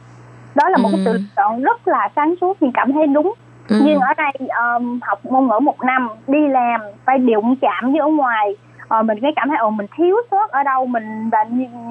[0.55, 0.97] đó là một ừ.
[0.97, 3.33] cái sự lựa chọn rất là sáng suốt duyên cảm thấy đúng
[3.69, 3.81] ừ.
[3.85, 8.01] nhưng ở đây um, học ngôn ngữ một năm đi làm phải đụng chạm với
[8.01, 8.57] ở ngoài
[9.01, 11.45] uh, mình mới cảm thấy ồ mình thiếu sót ở đâu mình và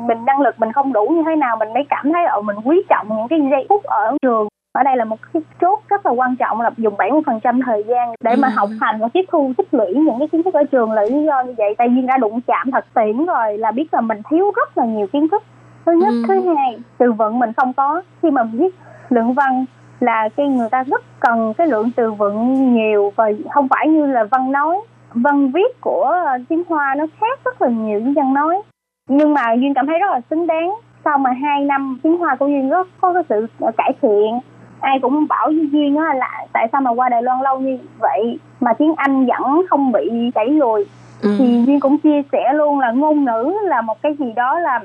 [0.07, 2.57] mình năng lực mình không đủ như thế nào mình mới cảm thấy ồ mình
[2.63, 4.47] quý trọng những cái giây phút ở trường
[4.78, 8.13] ở đây là một cái chốt rất là quan trọng là dùng 70% thời gian
[8.23, 8.51] để mà ừ.
[8.55, 10.91] học hành và tiếp thu tích lũy những cái kiến thức ở trường.
[10.91, 13.93] Là lý do như vậy tại vì đã đụng chạm thật tiễn rồi là biết
[13.93, 15.43] là mình thiếu rất là nhiều kiến thức.
[15.86, 16.09] Thứ nhất.
[16.09, 16.23] Ừ.
[16.28, 18.01] thứ hai từ vựng mình không có.
[18.21, 18.75] Khi mà viết
[19.09, 19.65] lượng văn
[19.99, 24.05] là cái người ta rất cần cái lượng từ vựng nhiều và không phải như
[24.05, 24.78] là văn nói
[25.13, 26.15] văn viết của
[26.49, 28.61] tiếng hoa nó khác rất là nhiều với văn nói.
[29.09, 30.73] Nhưng mà duyên cảm thấy rất là xứng đáng.
[31.05, 33.47] Sau mà hai năm tiếng hoa của duyên rất có cái sự
[33.78, 34.39] cải thiện
[34.82, 37.78] ai cũng bảo với duyên á là tại sao mà qua đài loan lâu như
[37.99, 40.86] vậy mà tiếng anh vẫn không bị chảy lùi
[41.21, 41.36] ừ.
[41.39, 44.80] thì duyên cũng chia sẻ luôn là ngôn ngữ là một cái gì đó là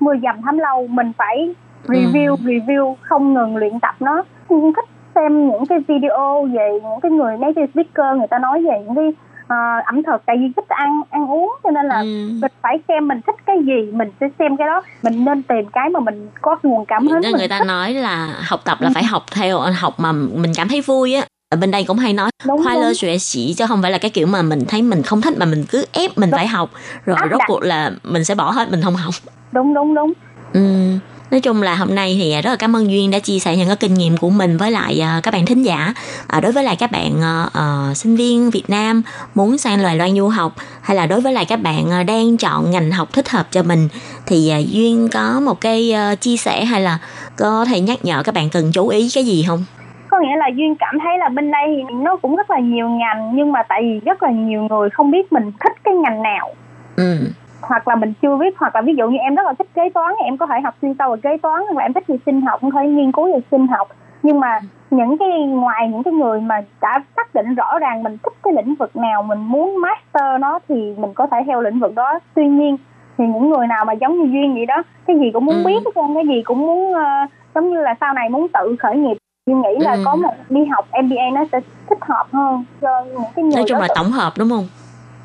[0.00, 1.54] mưa dầm thấm lâu mình phải
[1.86, 2.36] review ừ.
[2.42, 4.84] review không ngừng luyện tập nó duyên thích
[5.14, 8.94] xem những cái video về những cái người native speaker người ta nói về những
[8.94, 9.12] cái
[9.44, 12.30] uh, ẩm thực tại vì thích ăn ăn uống cho nên là ừ.
[12.40, 14.82] mình phải xem mình thích cái gì mình sẽ xem cái đó.
[15.02, 17.64] Mình nên tìm cái mà mình có nguồn cảm hứng người ta thích.
[17.64, 21.26] nói là học tập là phải học theo học mà mình cảm thấy vui á.
[21.50, 22.30] Ở bên đây cũng hay nói
[22.64, 25.20] khoai lơ xuệ sĩ chứ không phải là cái kiểu mà mình thấy mình không
[25.20, 26.38] thích mà mình cứ ép mình đúng.
[26.38, 26.70] phải học.
[27.04, 29.14] Rồi rốt cuộc là mình sẽ bỏ hết mình không học.
[29.52, 30.12] Đúng đúng đúng.
[30.52, 30.60] Ừ
[31.34, 33.66] nói chung là hôm nay thì rất là cảm ơn duyên đã chia sẻ những
[33.66, 35.94] cái kinh nghiệm của mình với lại uh, các bạn thính giả.
[36.36, 39.02] Uh, đối với lại các bạn uh, sinh viên Việt Nam
[39.34, 42.36] muốn sang loài loan du học hay là đối với lại các bạn uh, đang
[42.36, 43.88] chọn ngành học thích hợp cho mình
[44.26, 46.98] thì uh, duyên có một cái uh, chia sẻ hay là
[47.36, 49.64] có thể nhắc nhở các bạn cần chú ý cái gì không?
[50.10, 53.32] Có nghĩa là duyên cảm thấy là bên đây nó cũng rất là nhiều ngành
[53.34, 56.54] nhưng mà tại vì rất là nhiều người không biết mình thích cái ngành nào.
[56.96, 57.18] Ừ
[57.68, 59.82] hoặc là mình chưa biết hoặc là ví dụ như em rất là thích kế
[59.94, 62.40] toán em có thể học chuyên sâu về kế toán và em thích về sinh
[62.40, 63.88] học cũng có thể nghiên cứu về sinh học
[64.22, 64.60] nhưng mà
[64.90, 68.52] những cái ngoài những cái người mà đã xác định rõ ràng mình thích cái
[68.56, 72.18] lĩnh vực nào mình muốn master nó thì mình có thể theo lĩnh vực đó
[72.34, 72.76] tuy nhiên
[73.18, 75.62] thì những người nào mà giống như duyên vậy đó cái gì cũng muốn ừ.
[75.66, 79.16] biết cái gì cũng muốn uh, giống như là sau này muốn tự khởi nghiệp
[79.46, 80.02] duyên nghĩ là ừ.
[80.04, 81.60] có một đi học MBA nó sẽ
[81.90, 84.66] thích hợp hơn cho những cái người nói chung là tổng hợp đúng không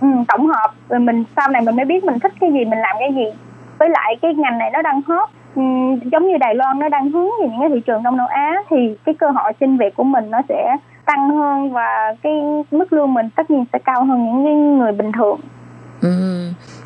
[0.01, 0.73] ừ, tổng hợp.
[0.89, 3.25] Rồi mình sau này mình mới biết mình thích cái gì mình làm cái gì.
[3.79, 5.29] Với lại cái ngành này nó đang hot.
[5.55, 5.61] Ừ,
[6.11, 8.55] giống như Đài Loan nó đang hướng về những cái thị trường Đông Nam Á
[8.69, 10.75] thì cái cơ hội xin việc của mình nó sẽ
[11.05, 12.33] tăng hơn và cái
[12.71, 15.39] mức lương mình tất nhiên sẽ cao hơn những người bình thường.
[16.01, 16.39] Ừ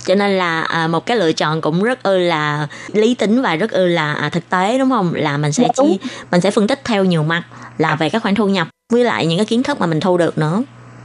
[0.06, 3.56] cho nên là à, một cái lựa chọn cũng rất ư là lý tính và
[3.56, 5.14] rất ư là à, thực tế đúng không?
[5.16, 6.00] Là mình sẽ chỉ
[6.32, 7.44] mình sẽ phân tích theo nhiều mặt
[7.78, 10.18] là về các khoản thu nhập với lại những cái kiến thức mà mình thu
[10.18, 10.64] được nữa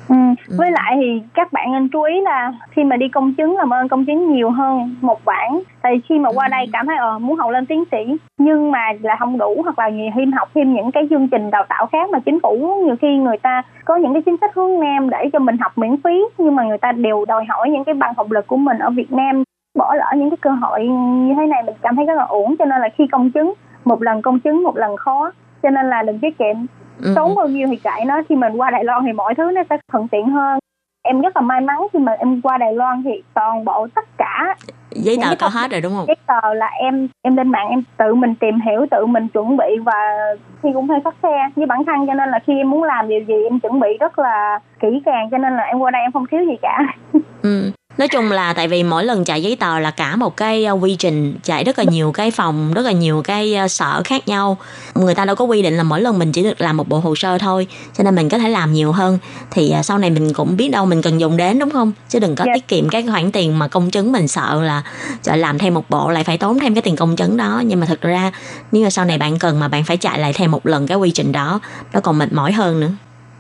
[0.09, 0.15] Ừ.
[0.49, 0.55] ừ.
[0.59, 3.73] Với lại thì các bạn nên chú ý là khi mà đi công chứng làm
[3.73, 5.61] ơn công chứng nhiều hơn một bản.
[5.83, 6.51] Tại khi mà qua ừ.
[6.51, 9.79] đây cảm thấy ờ muốn học lên tiến sĩ nhưng mà là không đủ hoặc
[9.79, 12.83] là nhiều thêm học thêm những cái chương trình đào tạo khác mà chính phủ
[12.85, 15.79] nhiều khi người ta có những cái chính sách hướng nam để cho mình học
[15.79, 18.57] miễn phí nhưng mà người ta đều đòi hỏi những cái bằng học lực của
[18.57, 19.45] mình ở Việt Nam
[19.79, 20.85] bỏ lỡ những cái cơ hội
[21.27, 23.53] như thế này mình cảm thấy rất là ổn cho nên là khi công chứng
[23.85, 25.33] một lần công chứng một lần khó
[25.63, 26.57] cho nên là đừng tiết kiệm
[27.03, 27.13] ừ.
[27.17, 28.23] tốn bao nhiêu thì chạy nó.
[28.29, 30.59] Khi mình qua Đài Loan thì mọi thứ nó sẽ thuận tiện hơn.
[31.03, 34.05] Em rất là may mắn khi mà em qua Đài Loan thì toàn bộ tất
[34.19, 34.55] cả
[34.91, 36.07] giấy tờ có hết rồi đúng không?
[36.07, 39.57] giấy tờ là em em lên mạng em tự mình tìm hiểu tự mình chuẩn
[39.57, 40.19] bị và
[40.63, 42.07] khi cũng hơi khắc khe với bản thân.
[42.07, 45.03] Cho nên là khi em muốn làm điều gì em chuẩn bị rất là kỹ
[45.05, 45.31] càng.
[45.31, 46.79] Cho nên là em qua đây em không thiếu gì cả.
[47.43, 50.65] Ừ nói chung là tại vì mỗi lần chạy giấy tờ là cả một cái
[50.65, 54.03] ờ, quy trình chạy rất là nhiều cái phòng rất là nhiều cái ờ, sở
[54.05, 54.57] khác nhau
[54.95, 56.99] người ta đâu có quy định là mỗi lần mình chỉ được làm một bộ
[56.99, 57.67] hồ sơ thôi
[57.99, 59.19] cho nên mình có thể làm nhiều hơn
[59.51, 62.19] thì ờ, sau này mình cũng biết đâu mình cần dùng đến đúng không chứ
[62.19, 62.57] đừng có yeah.
[62.57, 62.59] Dạ.
[62.59, 64.83] tiết kiệm cái khoản tiền mà công chứng mình sợ là
[65.25, 67.87] làm thêm một bộ lại phải tốn thêm cái tiền công chứng đó nhưng mà
[67.87, 68.33] thực ra
[68.73, 70.99] nếu mà sau này bạn cần mà bạn phải chạy lại thêm một lần cái
[70.99, 71.61] quy trình đó
[71.93, 72.91] nó còn mệt mỏi hơn nữa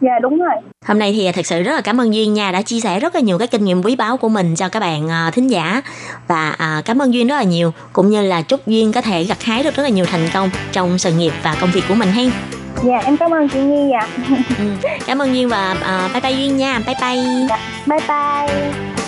[0.01, 0.55] Dạ đúng rồi.
[0.87, 3.15] Hôm nay thì thật sự rất là cảm ơn Duyên nha đã chia sẻ rất
[3.15, 5.83] là nhiều cái kinh nghiệm quý báu của mình cho các bạn uh, thính giả
[6.29, 9.25] và uh, cảm ơn Duyên rất là nhiều cũng như là chúc Duyên có thể
[9.25, 11.95] gặt hái được rất là nhiều thành công trong sự nghiệp và công việc của
[11.95, 12.31] mình hen.
[12.83, 14.09] Dạ em cảm ơn chị Nhi dạ.
[14.59, 14.65] ừ,
[15.07, 16.81] cảm ơn Duyên và uh, bye bye Duyên nha.
[16.87, 17.47] Bye bye.
[17.49, 19.08] Dạ, bye bye.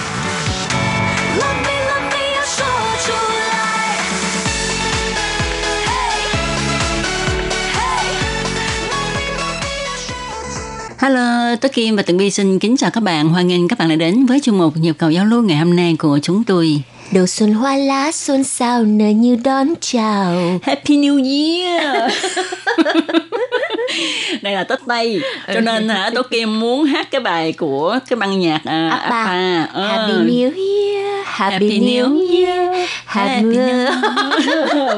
[11.01, 13.29] Hello, Tố Kim và Tường Vi xin kính chào các bạn.
[13.29, 15.75] Hoan nghênh các bạn đã đến với chương mục nhịp cầu giao lưu ngày hôm
[15.75, 16.81] nay của chúng tôi.
[17.11, 20.59] Đầu xuân hoa lá xuân sao nở như đón chào.
[20.63, 22.11] Happy New Year!
[24.41, 25.21] Đây là Tết Tây.
[25.53, 29.23] Cho nên hả Tố Kim muốn hát cái bài của cái băng nhạc uh, Appa,
[29.23, 29.63] Appa.
[29.63, 29.91] Uh.
[29.91, 33.93] Happy New Year Happy, Happy New Year Happy New Year.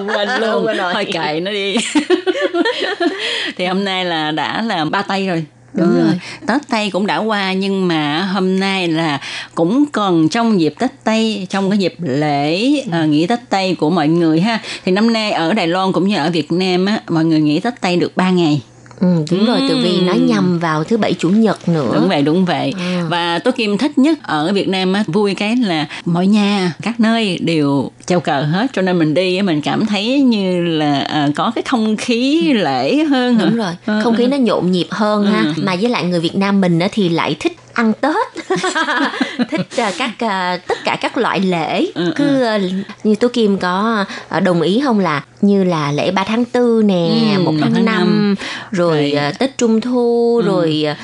[0.16, 1.76] Quên luôn Thôi kệ nó đi.
[3.58, 6.04] Thì hôm nay là đã là ba Tây rồi Đúng ừ.
[6.04, 6.20] rồi.
[6.48, 9.20] Tết Tây cũng đã qua nhưng mà hôm nay là
[9.56, 13.90] cũng còn trong dịp Tết Tây, trong cái dịp lễ uh, nghỉ Tết Tây của
[13.90, 14.60] mọi người ha.
[14.86, 17.60] Thì năm nay ở Đài Loan cũng như ở Việt Nam á, mọi người nghỉ
[17.60, 18.62] Tết Tây được 3 ngày.
[19.04, 19.46] Ừ, đúng ừ.
[19.46, 22.74] rồi từ vì nó nhằm vào thứ bảy chủ nhật nữa đúng vậy đúng vậy
[22.78, 23.08] ừ.
[23.10, 27.00] và tôi kim thích nhất ở việt nam á vui cái là mọi nhà các
[27.00, 31.36] nơi đều treo cờ hết cho nên mình đi mình cảm thấy như là uh,
[31.36, 34.00] có cái không khí lễ hơn đúng rồi ừ.
[34.04, 35.32] không khí nó nhộn nhịp hơn ừ.
[35.32, 38.46] ha mà với lại người việt nam mình á thì lại thích ăn tết.
[39.50, 41.86] Thích uh, các uh, tất cả các loại lễ.
[41.96, 42.62] Ừ, cứ uh,
[43.04, 44.06] như tú kim có
[44.38, 47.74] uh, đồng ý không là như là lễ 3 tháng 4 nè, ừ, 1 tháng,
[47.74, 48.36] tháng 5, 5
[48.72, 50.48] rồi uh, Tết Trung thu ừ.
[50.48, 50.98] rồi uh,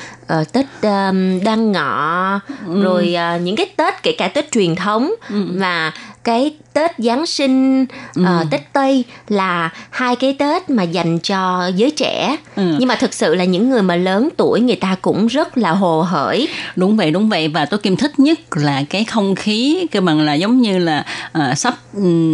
[0.52, 2.82] Tết um, Đăng Ngọ ừ.
[2.82, 5.44] rồi uh, những cái Tết kể cả Tết truyền thống ừ.
[5.54, 5.92] và
[6.24, 8.22] cái Tết Giáng sinh, ừ.
[8.22, 12.36] uh, Tết Tây là hai cái Tết mà dành cho giới trẻ.
[12.56, 12.76] Ừ.
[12.78, 15.70] Nhưng mà thực sự là những người mà lớn tuổi người ta cũng rất là
[15.70, 16.48] hồ hởi.
[16.76, 20.20] Đúng vậy, đúng vậy và tôi kim thích nhất là cái không khí cái bằng
[20.20, 21.04] là giống như là
[21.38, 21.74] uh, sắp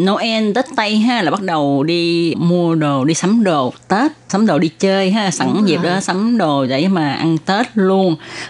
[0.04, 4.46] Noel Tết Tây ha là bắt đầu đi mua đồ, đi sắm đồ Tết, sắm
[4.46, 7.85] đồ đi chơi ha, sẵn dịp đó sắm đồ để mà ăn Tết luôn.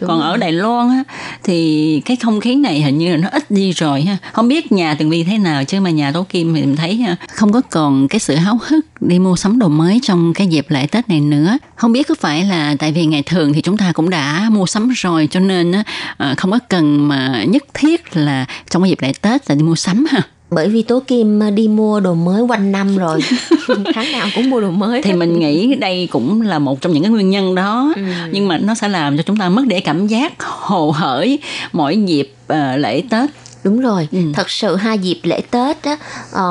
[0.01, 0.30] Đúng Còn rồi.
[0.30, 1.03] ở Đài Loan á
[1.45, 4.16] thì cái không khí này hình như là nó ít đi rồi ha.
[4.32, 7.05] Không biết nhà từng vi thế nào chứ mà nhà Tố Kim thì mình thấy
[7.34, 10.66] không có còn cái sự háo hức đi mua sắm đồ mới trong cái dịp
[10.68, 11.59] lễ Tết này nữa.
[11.76, 14.66] Không biết có phải là tại vì ngày thường thì chúng ta cũng đã mua
[14.66, 15.72] sắm rồi cho nên
[16.16, 19.62] ờ, không có cần mà nhất thiết là trong cái dịp lễ Tết là đi
[19.62, 23.20] mua sắm ha bởi vì tố kim đi mua đồ mới quanh năm rồi.
[23.94, 27.03] Tháng nào cũng mua đồ mới thì mình nghĩ đây cũng là một trong những
[27.03, 27.92] cái nguyên nhân đó.
[27.97, 28.03] Ừ.
[28.32, 31.38] nhưng mà nó sẽ làm cho chúng ta mất để cảm giác hồ hởi
[31.72, 33.30] mỗi dịp uh, lễ tết
[33.66, 34.18] đúng rồi ừ.
[34.34, 35.96] thật sự hai dịp lễ tết á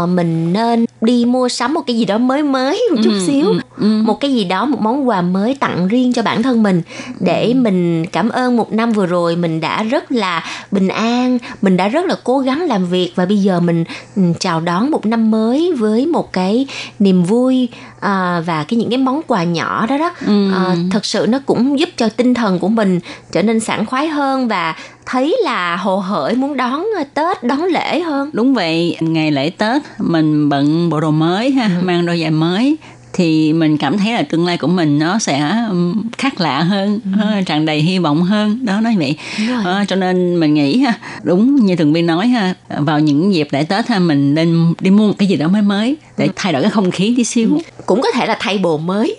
[0.03, 3.19] uh, mình nên đi mua sắm một cái gì đó mới mới một chút ừ,
[3.27, 3.85] xíu ừ, ừ.
[3.85, 6.81] một cái gì đó một món quà mới tặng riêng cho bản thân mình
[7.19, 7.53] để ừ.
[7.53, 11.87] mình cảm ơn một năm vừa rồi mình đã rất là bình an mình đã
[11.87, 13.83] rất là cố gắng làm việc và bây giờ mình
[14.15, 16.67] ừ, chào đón một năm mới với một cái
[16.99, 17.69] niềm vui
[18.05, 20.51] à, và cái những cái món quà nhỏ đó đó ừ.
[20.53, 22.99] à, thật sự nó cũng giúp cho tinh thần của mình
[23.31, 24.75] trở nên sảng khoái hơn và
[25.05, 29.81] thấy là hồ hởi muốn đón Tết đón lễ hơn đúng vậy ngày lễ Tết
[29.99, 31.85] mình bận bộ đồ mới ha ừ.
[31.85, 32.77] mang đôi giày mới
[33.15, 35.53] thì mình cảm thấy là tương lai của mình nó sẽ
[36.17, 37.41] khác lạ hơn ừ.
[37.45, 39.15] tràn đầy hy vọng hơn đó nói vậy
[39.65, 40.93] à, cho nên mình nghĩ ha
[41.23, 44.91] đúng như thường viên nói ha vào những dịp lễ tết ha mình nên đi
[44.91, 46.31] mua một cái gì đó mới mới để ừ.
[46.35, 47.61] thay đổi cái không khí tí xíu ừ.
[47.85, 49.15] cũng có thể là thay bồ mới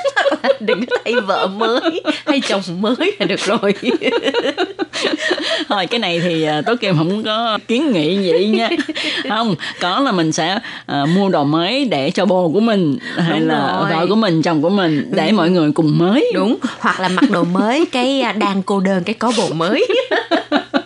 [0.60, 3.74] đừng thay vợ mới hay chồng mới là được rồi
[5.68, 8.70] thôi cái này thì uh, tố kim không có kiến nghị vậy nha
[9.28, 10.58] không có là mình sẽ
[11.02, 13.90] uh, mua đồ mới để cho bồ của mình hay đúng là rồi.
[13.90, 15.34] vợ của mình chồng của mình để ừ.
[15.34, 19.04] mọi người cùng mới đúng hoặc là mặc đồ mới cái à, đang cô đơn
[19.04, 19.86] cái có bồ mới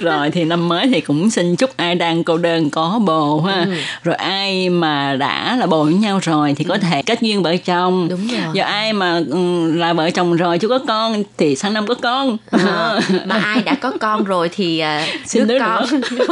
[0.00, 3.64] rồi thì năm mới thì cũng xin chúc ai đang cô đơn có bồ ha.
[3.64, 3.72] Ừ.
[4.04, 6.80] rồi ai mà đã là bồ với nhau rồi thì có ừ.
[6.90, 8.08] thể kết duyên vợ chồng.
[8.08, 8.40] Đúng rồi.
[8.52, 11.94] Giờ ai mà ừ, là vợ chồng rồi chưa có con thì sang năm có
[11.94, 12.36] con.
[12.50, 15.84] À, mà ai đã có con rồi thì uh, xin đứa, đứa con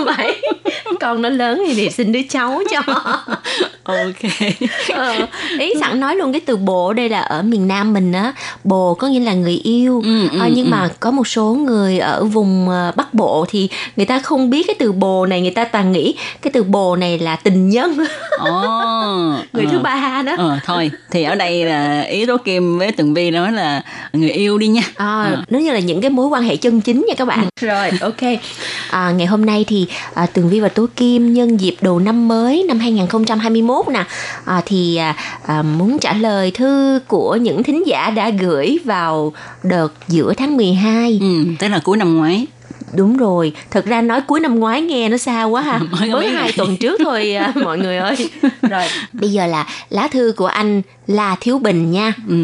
[0.07, 0.35] phải
[1.01, 2.95] con nó lớn thì, thì xin đứa cháu cho.
[3.85, 4.43] Ok.
[4.95, 5.27] Ờ,
[5.59, 8.33] ý sẵn nói luôn cái từ bộ đây là ở miền nam mình á
[8.65, 10.03] bồ có nghĩa là người yêu.
[10.05, 10.71] Ừ, ừ, à, nhưng ừ.
[10.71, 14.67] mà có một số người ở vùng uh, bắc bộ thì người ta không biết
[14.67, 17.91] cái từ bồ này người ta toàn nghĩ cái từ bồ này là tình nhân.
[17.91, 19.71] Oh, người ờ.
[19.71, 20.35] thứ ba đó.
[20.39, 23.83] Ờ, thôi thì ở đây là ý tố kim với tường vi nói là
[24.13, 24.83] người yêu đi nha.
[24.97, 25.43] À, Ờ.
[25.51, 27.49] nếu như là những cái mối quan hệ chân chính nha các bạn.
[27.61, 28.39] Rồi ok.
[28.91, 32.29] À, ngày hôm nay thì à, tường vi và tố kim nhân dịp đầu năm
[32.29, 34.05] mới năm 2021 nè.
[34.45, 35.15] À, thì à,
[35.47, 39.33] à, muốn trả lời thư của những thính giả đã gửi vào
[39.63, 42.47] đợt giữa tháng 12 ừ, tức là cuối năm ngoái
[42.97, 45.79] Đúng rồi, thật ra nói cuối năm ngoái nghe nó xa quá ha.
[45.79, 48.31] Mới Mới hai tuần trước thôi à, mọi người ơi.
[48.63, 52.15] Rồi, bây giờ là lá thư của anh La Thiếu Bình nha.
[52.29, 52.35] ừ.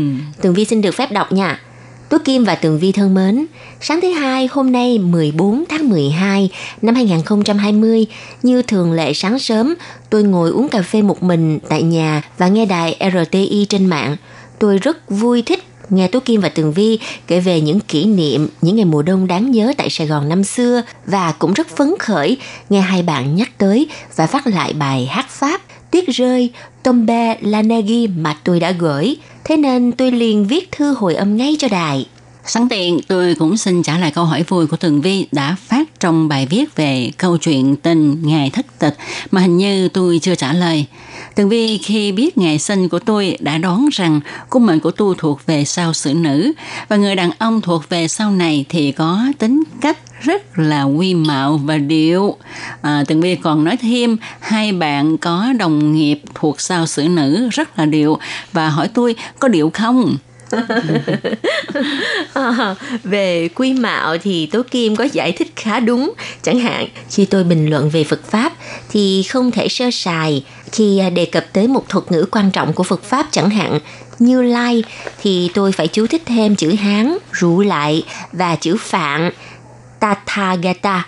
[0.43, 1.61] Tường Vi xin được phép đọc nha.
[2.09, 3.47] Tú Kim và Tường Vi thân mến,
[3.81, 6.51] sáng thứ hai hôm nay 14 tháng 12
[6.83, 8.07] năm 2020,
[8.43, 9.75] như thường lệ sáng sớm,
[10.11, 14.17] tôi ngồi uống cà phê một mình tại nhà và nghe đài RTI trên mạng.
[14.59, 18.49] Tôi rất vui thích nghe Tú Kim và Tường Vi kể về những kỷ niệm,
[18.63, 21.95] những ngày mùa đông đáng nhớ tại Sài Gòn năm xưa và cũng rất phấn
[21.99, 22.37] khởi
[22.71, 25.61] nghe hai bạn nhắc tới và phát lại bài hát Pháp
[25.95, 26.51] Tuyết rơi,
[26.83, 29.17] Tombe Lanagi mà tôi đã gửi.
[29.45, 32.07] Thế nên tôi liền viết thư hồi âm ngay cho đài.
[32.47, 36.01] Sẵn tiện, tôi cũng xin trả lời câu hỏi vui của Tường Vi đã phát
[36.01, 38.97] trong bài viết về câu chuyện tình ngày thất tịch
[39.31, 40.87] mà hình như tôi chưa trả lời.
[41.35, 44.21] Tường Vi khi biết ngày sinh của tôi đã đoán rằng
[44.51, 46.53] cung mệnh của tôi thuộc về sao sử nữ
[46.89, 51.15] và người đàn ông thuộc về sau này thì có tính cách rất là quy
[51.15, 52.37] mạo và điệu.
[52.83, 57.49] À, Tường Vi còn nói thêm hai bạn có đồng nghiệp thuộc sao sử nữ
[57.53, 58.19] rất là điệu
[58.53, 60.17] và hỏi tôi có điệu không?
[62.35, 62.75] À,
[63.05, 66.13] về quy mạo thì Tố Kim có giải thích khá đúng.
[66.43, 68.53] Chẳng hạn khi tôi bình luận về Phật Pháp
[68.91, 70.45] thì không thể sơ sài.
[70.73, 73.79] Khi à, đề cập tới một thuật ngữ quan trọng của Phật Pháp chẳng hạn
[74.19, 74.85] như Lai
[75.23, 79.31] thì tôi phải chú thích thêm chữ Hán, rủ lại và chữ Phạn,
[80.01, 81.07] Tathagata.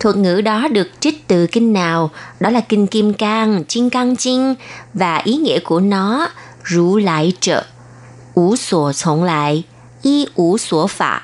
[0.00, 2.10] Thuật ngữ đó được trích từ kinh nào?
[2.40, 4.54] Đó là kinh Kim Cang, Chinh Cang Chinh
[4.94, 6.28] và ý nghĩa của nó
[6.64, 7.64] rủ lại trợ
[8.37, 9.63] 无所从来，
[10.01, 11.23] 一无所法，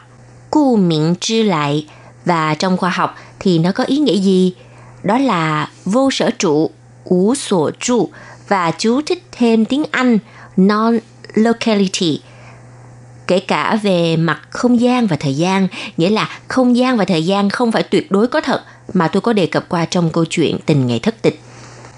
[0.50, 1.86] 故名之来.
[2.26, 4.54] Và trong khoa học thì nó có ý nghĩa gì?
[5.04, 6.72] Đó là vô sở trụ,
[7.04, 8.10] ủ所trụ
[8.48, 10.20] và chú thích thêm tiếng Anh
[10.58, 12.18] non-locality
[13.28, 17.26] kể cả về mặt không gian và thời gian, nghĩa là không gian và thời
[17.26, 20.26] gian không phải tuyệt đối có thật mà tôi có đề cập qua trong câu
[20.26, 21.42] chuyện tình ngày thất tịch.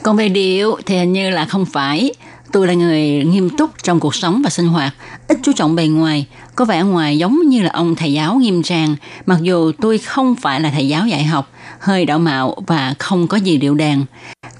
[0.03, 2.13] Còn về điệu thì hình như là không phải.
[2.52, 4.94] Tôi là người nghiêm túc trong cuộc sống và sinh hoạt,
[5.28, 8.62] ít chú trọng bề ngoài, có vẻ ngoài giống như là ông thầy giáo nghiêm
[8.62, 12.94] trang, mặc dù tôi không phải là thầy giáo dạy học, hơi đạo mạo và
[12.98, 14.04] không có gì điệu đàn.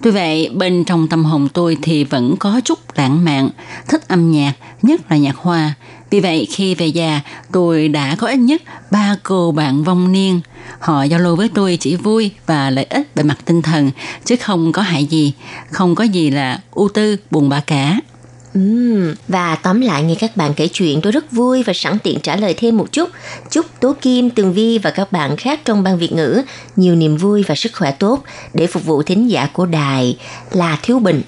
[0.03, 3.51] Tuy vậy, bên trong tâm hồn tôi thì vẫn có chút lãng mạn,
[3.89, 5.75] thích âm nhạc, nhất là nhạc hoa.
[6.11, 7.21] Vì vậy, khi về già,
[7.53, 10.41] tôi đã có ít nhất ba cô bạn vong niên.
[10.79, 13.91] Họ giao lưu với tôi chỉ vui và lợi ích về mặt tinh thần,
[14.25, 15.33] chứ không có hại gì,
[15.71, 18.01] không có gì là ưu tư, buồn bã cả.
[18.59, 22.21] Uhm, và tóm lại nghe các bạn kể chuyện tôi rất vui và sẵn tiện
[22.21, 23.11] trả lời thêm một chút.
[23.51, 26.43] Chúc Tố Kim, Tường Vi và các bạn khác trong ban Việt ngữ
[26.77, 28.23] nhiều niềm vui và sức khỏe tốt
[28.55, 30.19] để phục vụ thính giả của đài
[30.51, 31.23] là Thiếu Bình.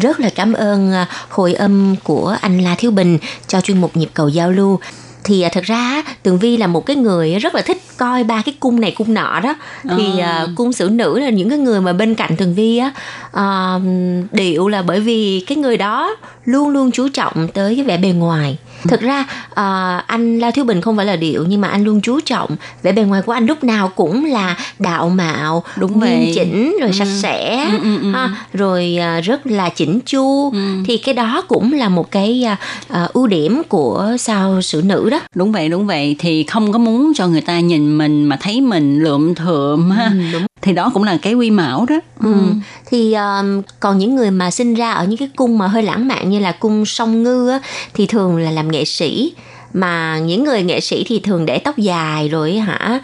[0.00, 3.96] Rất là cảm ơn à, hồi âm của anh La Thiếu Bình cho chuyên mục
[3.96, 4.78] nhịp cầu giao lưu.
[5.24, 8.42] Thì à, thật ra tường vi là một cái người rất là thích coi ba
[8.42, 9.54] cái cung này cung nọ đó.
[9.96, 10.26] Thì Ờ.
[10.26, 12.92] à, cung xử nữ là những cái người mà bên cạnh tường vi á.
[13.32, 13.78] À,
[14.32, 18.08] điệu là bởi vì cái người đó luôn luôn chú trọng tới cái vẻ bề
[18.08, 18.58] ngoài
[18.88, 22.00] thực ra à, anh La Thiếu Bình không phải là điệu nhưng mà anh luôn
[22.00, 26.32] chú trọng vẻ bề ngoài của anh lúc nào cũng là đạo mạo Đúng nghiêm
[26.34, 26.96] chỉnh rồi Ừ.
[26.98, 28.10] sạch sẽ Ừ, ừ, ừ.
[28.12, 30.52] ha, rồi à, rất là chỉnh chu
[30.86, 32.56] thì cái đó cũng là một cái à,
[32.88, 36.16] à, ưu điểm của sao xử nữ đó Đúng vậy, đúng vậy.
[36.18, 40.12] Thì không có muốn cho người ta nhìn mình mà thấy mình lượm thượm ha.
[40.62, 42.00] Thì đó cũng là cái quy mạo đó.
[42.22, 42.34] Ừ.
[42.86, 46.08] Thì um, còn những người mà sinh ra ở những cái cung mà hơi lãng
[46.08, 47.58] mạn như là cung song ngư á,
[47.94, 49.32] thì thường là làm nghệ sĩ.
[49.72, 53.00] Mà những người nghệ sĩ thì thường để tóc dài rồi hả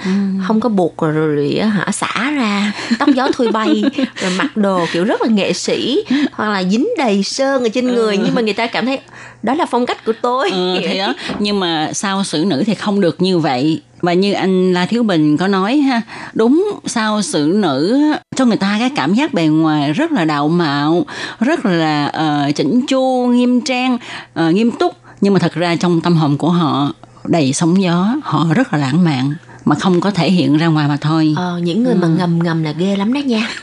[0.47, 3.85] không có buộc rồi, rồi, hả xả ra tóc gió thui bay
[4.21, 7.87] rồi mặc đồ kiểu rất là nghệ sĩ hoặc là dính đầy sơn ở trên
[7.87, 8.17] người.
[8.17, 8.99] Nhưng mà người ta cảm thấy
[9.43, 10.51] đó là phong cách của tôi.
[10.51, 11.15] Ừ, thì đó.
[11.39, 13.81] Nhưng mà sao xử nữ thì không được như vậy?
[14.01, 16.03] Và như anh La Thiếu Bình có nói ha
[16.35, 18.01] đúng sao xử nữ
[18.37, 21.07] cho người ta cái cảm giác bề ngoài rất là đạo mạo
[21.41, 23.99] rất là ờ, chỉnh chu nghiêm trang
[24.35, 24.95] ờ, nghiêm túc
[25.25, 26.93] nhưng mà thật ra trong tâm hồn của họ
[27.25, 30.89] đầy sóng gió họ rất là lãng mạn mà không có thể hiện ra ngoài
[30.89, 31.35] mà thôi.
[31.37, 33.51] Ờ, những người mà ngầm ngầm là ghê lắm đó nha.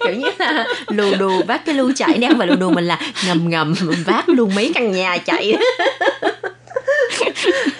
[0.00, 2.98] Kiểu như là lù đù vác cái lưu chạy đang và lù đù mình là
[3.26, 3.74] ngầm ngầm
[4.06, 5.56] vác luôn mấy căn nhà chạy.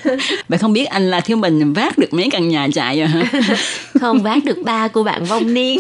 [0.49, 3.23] Vậy không biết anh là thiếu bình vác được mấy căn nhà chạy rồi hả?
[4.01, 5.79] Không vác được ba của bạn vong niên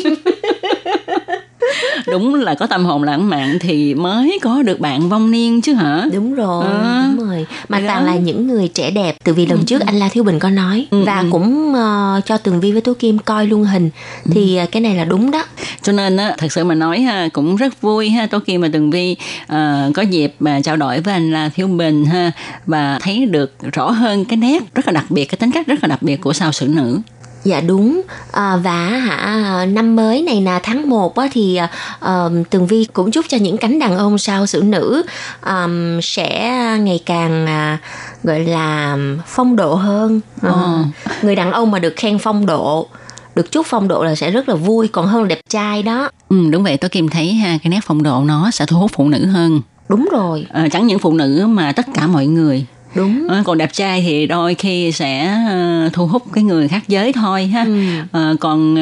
[2.06, 5.74] đúng là có tâm hồn lãng mạn thì mới có được bạn vong niên chứ
[5.74, 9.46] hả đúng rồi à, đúng rồi mà toàn là những người trẻ đẹp từ vì
[9.46, 9.64] lần ừ.
[9.66, 11.26] trước anh la thiếu bình có nói ừ, và ừ.
[11.30, 13.90] cũng uh, cho tường vi với tố kim coi luôn hình
[14.24, 14.30] ừ.
[14.34, 15.44] thì uh, cái này là đúng đó
[15.82, 18.68] cho nên á thật sự mà nói ha cũng rất vui ha tố kim và
[18.72, 19.56] tường vi uh,
[19.94, 22.32] có dịp mà trao đổi với anh la thiếu bình ha
[22.66, 25.78] và thấy được rõ hơn cái nét rất là đặc biệt cái tính cách rất
[25.82, 27.00] là đặc biệt của sao sử nữ
[27.44, 31.60] Dạ đúng à, và hả năm mới này là tháng 1 á, thì
[32.04, 35.02] uh, Tường Vi cũng chúc cho những cánh đàn ông sao xử nữ
[35.46, 40.20] um, sẽ ngày càng uh, gọi là phong độ hơn.
[40.36, 40.82] Uh, ừ.
[41.22, 42.88] Người đàn ông mà được khen phong độ
[43.34, 46.10] được chúc phong độ là sẽ rất là vui còn hơn đẹp trai đó.
[46.28, 48.90] Ừ đúng vậy tôi Kim thấy ha cái nét phong độ nó sẽ thu hút
[48.94, 49.60] phụ nữ hơn.
[49.88, 50.46] Đúng rồi.
[50.52, 52.66] À, chẳng những phụ nữ mà tất cả mọi người
[52.98, 53.28] đúng.
[53.28, 55.38] À, còn đẹp trai thì đôi khi sẽ
[55.86, 57.64] uh, thu hút cái người khác giới thôi ha.
[57.64, 57.80] Ừ.
[58.12, 58.74] à, còn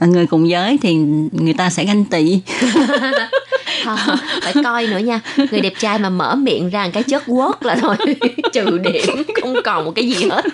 [0.00, 0.94] người cùng giới thì
[1.32, 2.40] người ta sẽ ganh tị
[4.42, 5.20] phải coi nữa nha.
[5.50, 7.96] Người đẹp trai mà mở miệng ra cái chất quất là thôi
[8.52, 10.44] trừ điểm không còn một cái gì hết.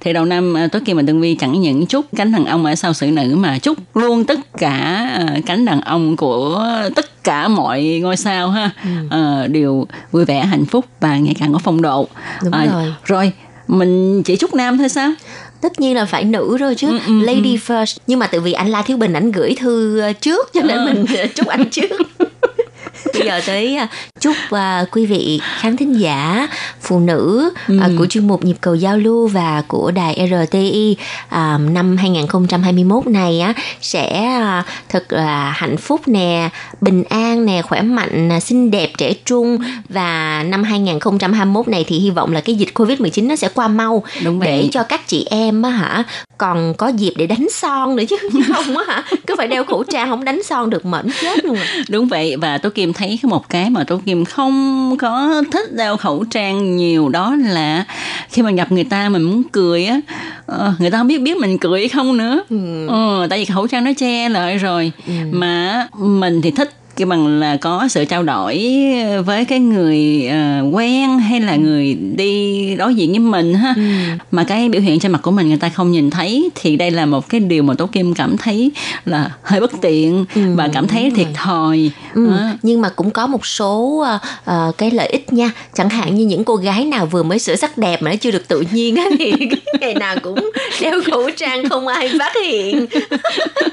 [0.00, 2.74] Thì đầu năm tối kia mà Tân Vi chẳng những chúc cánh đàn ông ở
[2.74, 5.06] sau xử nữ mà chúc luôn tất cả
[5.46, 6.64] cánh đàn ông của
[6.96, 8.70] tất cả mọi ngôi sao ha.
[8.84, 9.16] Ừ.
[9.44, 12.08] uh, đều vui vẻ hạnh phúc và ngày càng có phong độ.
[12.42, 12.94] Đúng uh, rồi.
[13.04, 13.32] rồi
[13.68, 15.12] mình chỉ chúc nam thôi sao
[15.60, 17.74] tất nhiên là phải nữ rồi chứ ừ, ừ, lady ừ.
[17.74, 20.76] first nhưng mà tự vì anh la thiếu bình ảnh gửi thư trước cho nên
[20.76, 20.84] ừ.
[20.84, 21.90] mình chúc anh trước
[23.14, 23.88] bây giờ tới à,
[24.20, 26.48] chúc uh, quý vị khán thính giả
[26.80, 27.76] phụ nữ ừ.
[27.76, 30.96] uh, của chuyên mục nhịp cầu giao lưu và của đài RTI
[31.26, 36.48] uh, năm 2021 này á sẽ uh, thật là hạnh phúc nè,
[36.80, 42.10] bình an nè, khỏe mạnh, xinh đẹp, trẻ trung và năm 2021 này thì hy
[42.10, 44.48] vọng là cái dịch Covid-19 nó sẽ qua mau Đúng vậy.
[44.48, 46.04] để cho các chị em á hả
[46.38, 48.16] còn có dịp để đánh son nữa chứ
[48.54, 51.56] không á hả cứ phải đeo khẩu trang không đánh son được mẫn chết luôn
[51.56, 51.82] à.
[51.88, 55.96] đúng vậy và tôi kim thấy một cái mà tôi kim không có thích đeo
[55.96, 57.84] khẩu trang nhiều đó là
[58.28, 60.00] khi mà gặp người ta mình muốn cười á
[60.46, 62.86] ờ, người ta không biết biết mình cười hay không nữa ừ.
[62.86, 65.12] ừ, tại vì khẩu trang nó che lại rồi ừ.
[65.30, 66.70] mà mình thì thích
[67.00, 68.64] cái bằng là có sự trao đổi
[69.26, 73.82] với cái người uh, quen hay là người đi đối diện với mình ha ừ.
[74.30, 76.90] mà cái biểu hiện trên mặt của mình người ta không nhìn thấy thì đây
[76.90, 78.70] là một cái điều mà tố kim cảm thấy
[79.04, 80.40] là hơi bất tiện ừ.
[80.54, 82.30] và cảm thấy thiệt thòi ừ.
[82.30, 82.56] à.
[82.62, 84.04] nhưng mà cũng có một số
[84.50, 87.56] uh, cái lợi ích nha chẳng hạn như những cô gái nào vừa mới sửa
[87.56, 89.32] sắc đẹp mà nó chưa được tự nhiên á thì
[89.80, 92.86] ngày nào cũng đeo khẩu trang không ai phát hiện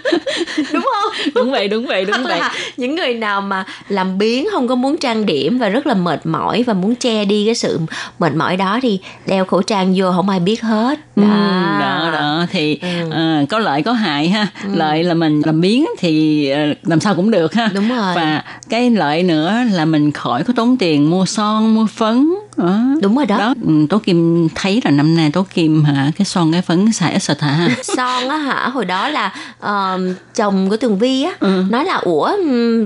[1.37, 2.39] đúng vậy đúng vậy đúng vậy.
[2.77, 6.25] những người nào mà làm biến không có muốn trang điểm và rất là mệt
[6.25, 7.79] mỏi và muốn che đi cái sự
[8.19, 10.99] mệt mỏi đó thì đeo khẩu trang vô không ai biết hết.
[11.15, 13.07] Đó ừ, đó, đó thì ừ.
[13.07, 14.47] uh, có lợi có hại ha.
[14.63, 14.69] Ừ.
[14.75, 17.69] lợi là mình làm biến thì uh, làm sao cũng được ha.
[17.73, 18.15] Đúng rồi.
[18.15, 22.79] Và cái lợi nữa là mình khỏi có tốn tiền mua son mua phấn đó.
[23.01, 23.53] đúng rồi đó, đó.
[23.67, 27.13] Ừ, tố kim thấy là năm nay tố kim hả cái son cái phấn xài
[27.13, 29.33] ít sạch hả son á hả hồi đó là
[29.65, 30.01] uh,
[30.35, 31.63] chồng của tường vi á ừ.
[31.69, 32.31] nói là ủa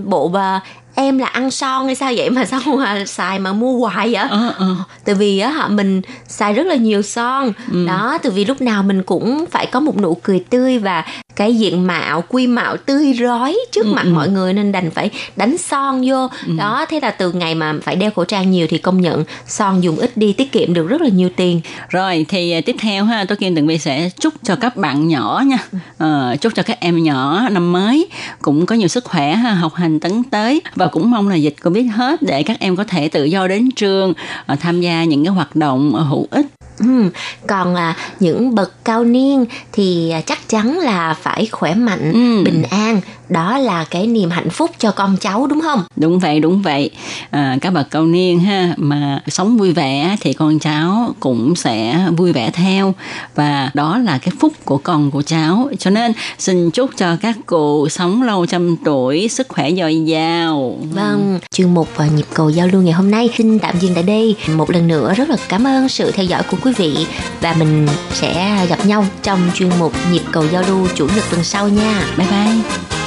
[0.06, 0.62] bộ bà
[0.96, 4.28] em là ăn son hay sao vậy mà sao mà xài mà mua hoài vậy
[4.30, 4.76] ờ, ờ.
[5.06, 7.86] từ vì á họ mình xài rất là nhiều son ừ.
[7.88, 11.04] đó từ vì lúc nào mình cũng phải có một nụ cười tươi và
[11.36, 14.14] cái diện mạo quy mạo tươi rói trước ừ, mặt ừ.
[14.14, 16.54] mọi người nên đành phải đánh son vô ừ.
[16.58, 19.84] đó thế là từ ngày mà phải đeo khẩu trang nhiều thì công nhận son
[19.84, 23.06] dùng ít đi tiết kiệm được rất là nhiều tiền rồi thì à, tiếp theo
[23.06, 25.58] ha tôi kiên tường vi sẽ chúc cho các bạn nhỏ nha
[25.98, 28.08] à, chúc cho các em nhỏ năm mới
[28.42, 31.56] cũng có nhiều sức khỏe ha học hành tấn tới và cũng mong là dịch
[31.64, 34.14] covid hết để các em có thể tự do đến trường
[34.46, 36.46] à, tham gia những cái hoạt động hữu ích
[36.80, 37.10] Ừ.
[37.48, 42.44] Còn à, những bậc cao niên thì à, chắc chắn là phải khỏe mạnh, ừ.
[42.44, 43.02] bình an.
[43.32, 45.84] Đó là cái niềm hạnh phúc cho con cháu đúng không?
[45.96, 46.90] Đúng vậy, đúng vậy.
[47.30, 52.08] À, các bậc cao niên ha mà sống vui vẻ thì con cháu cũng sẽ
[52.18, 52.94] vui vẻ theo
[53.36, 55.70] và đó là cái phúc của con của cháu.
[55.80, 60.78] Cho nên xin chúc cho các cụ sống lâu trăm tuổi, sức khỏe dồi dào.
[60.94, 64.04] Vâng, chuyên mục và nhịp cầu giao lưu ngày hôm nay xin tạm dừng tại
[64.04, 64.36] đây.
[64.48, 67.08] Một lần nữa rất là cảm ơn sự theo dõi của quý vị
[67.42, 71.44] và mình sẽ gặp nhau trong chuyên mục nhịp cầu giao lưu chủ nhật tuần
[71.44, 72.04] sau nha.
[72.18, 73.01] Bye bye.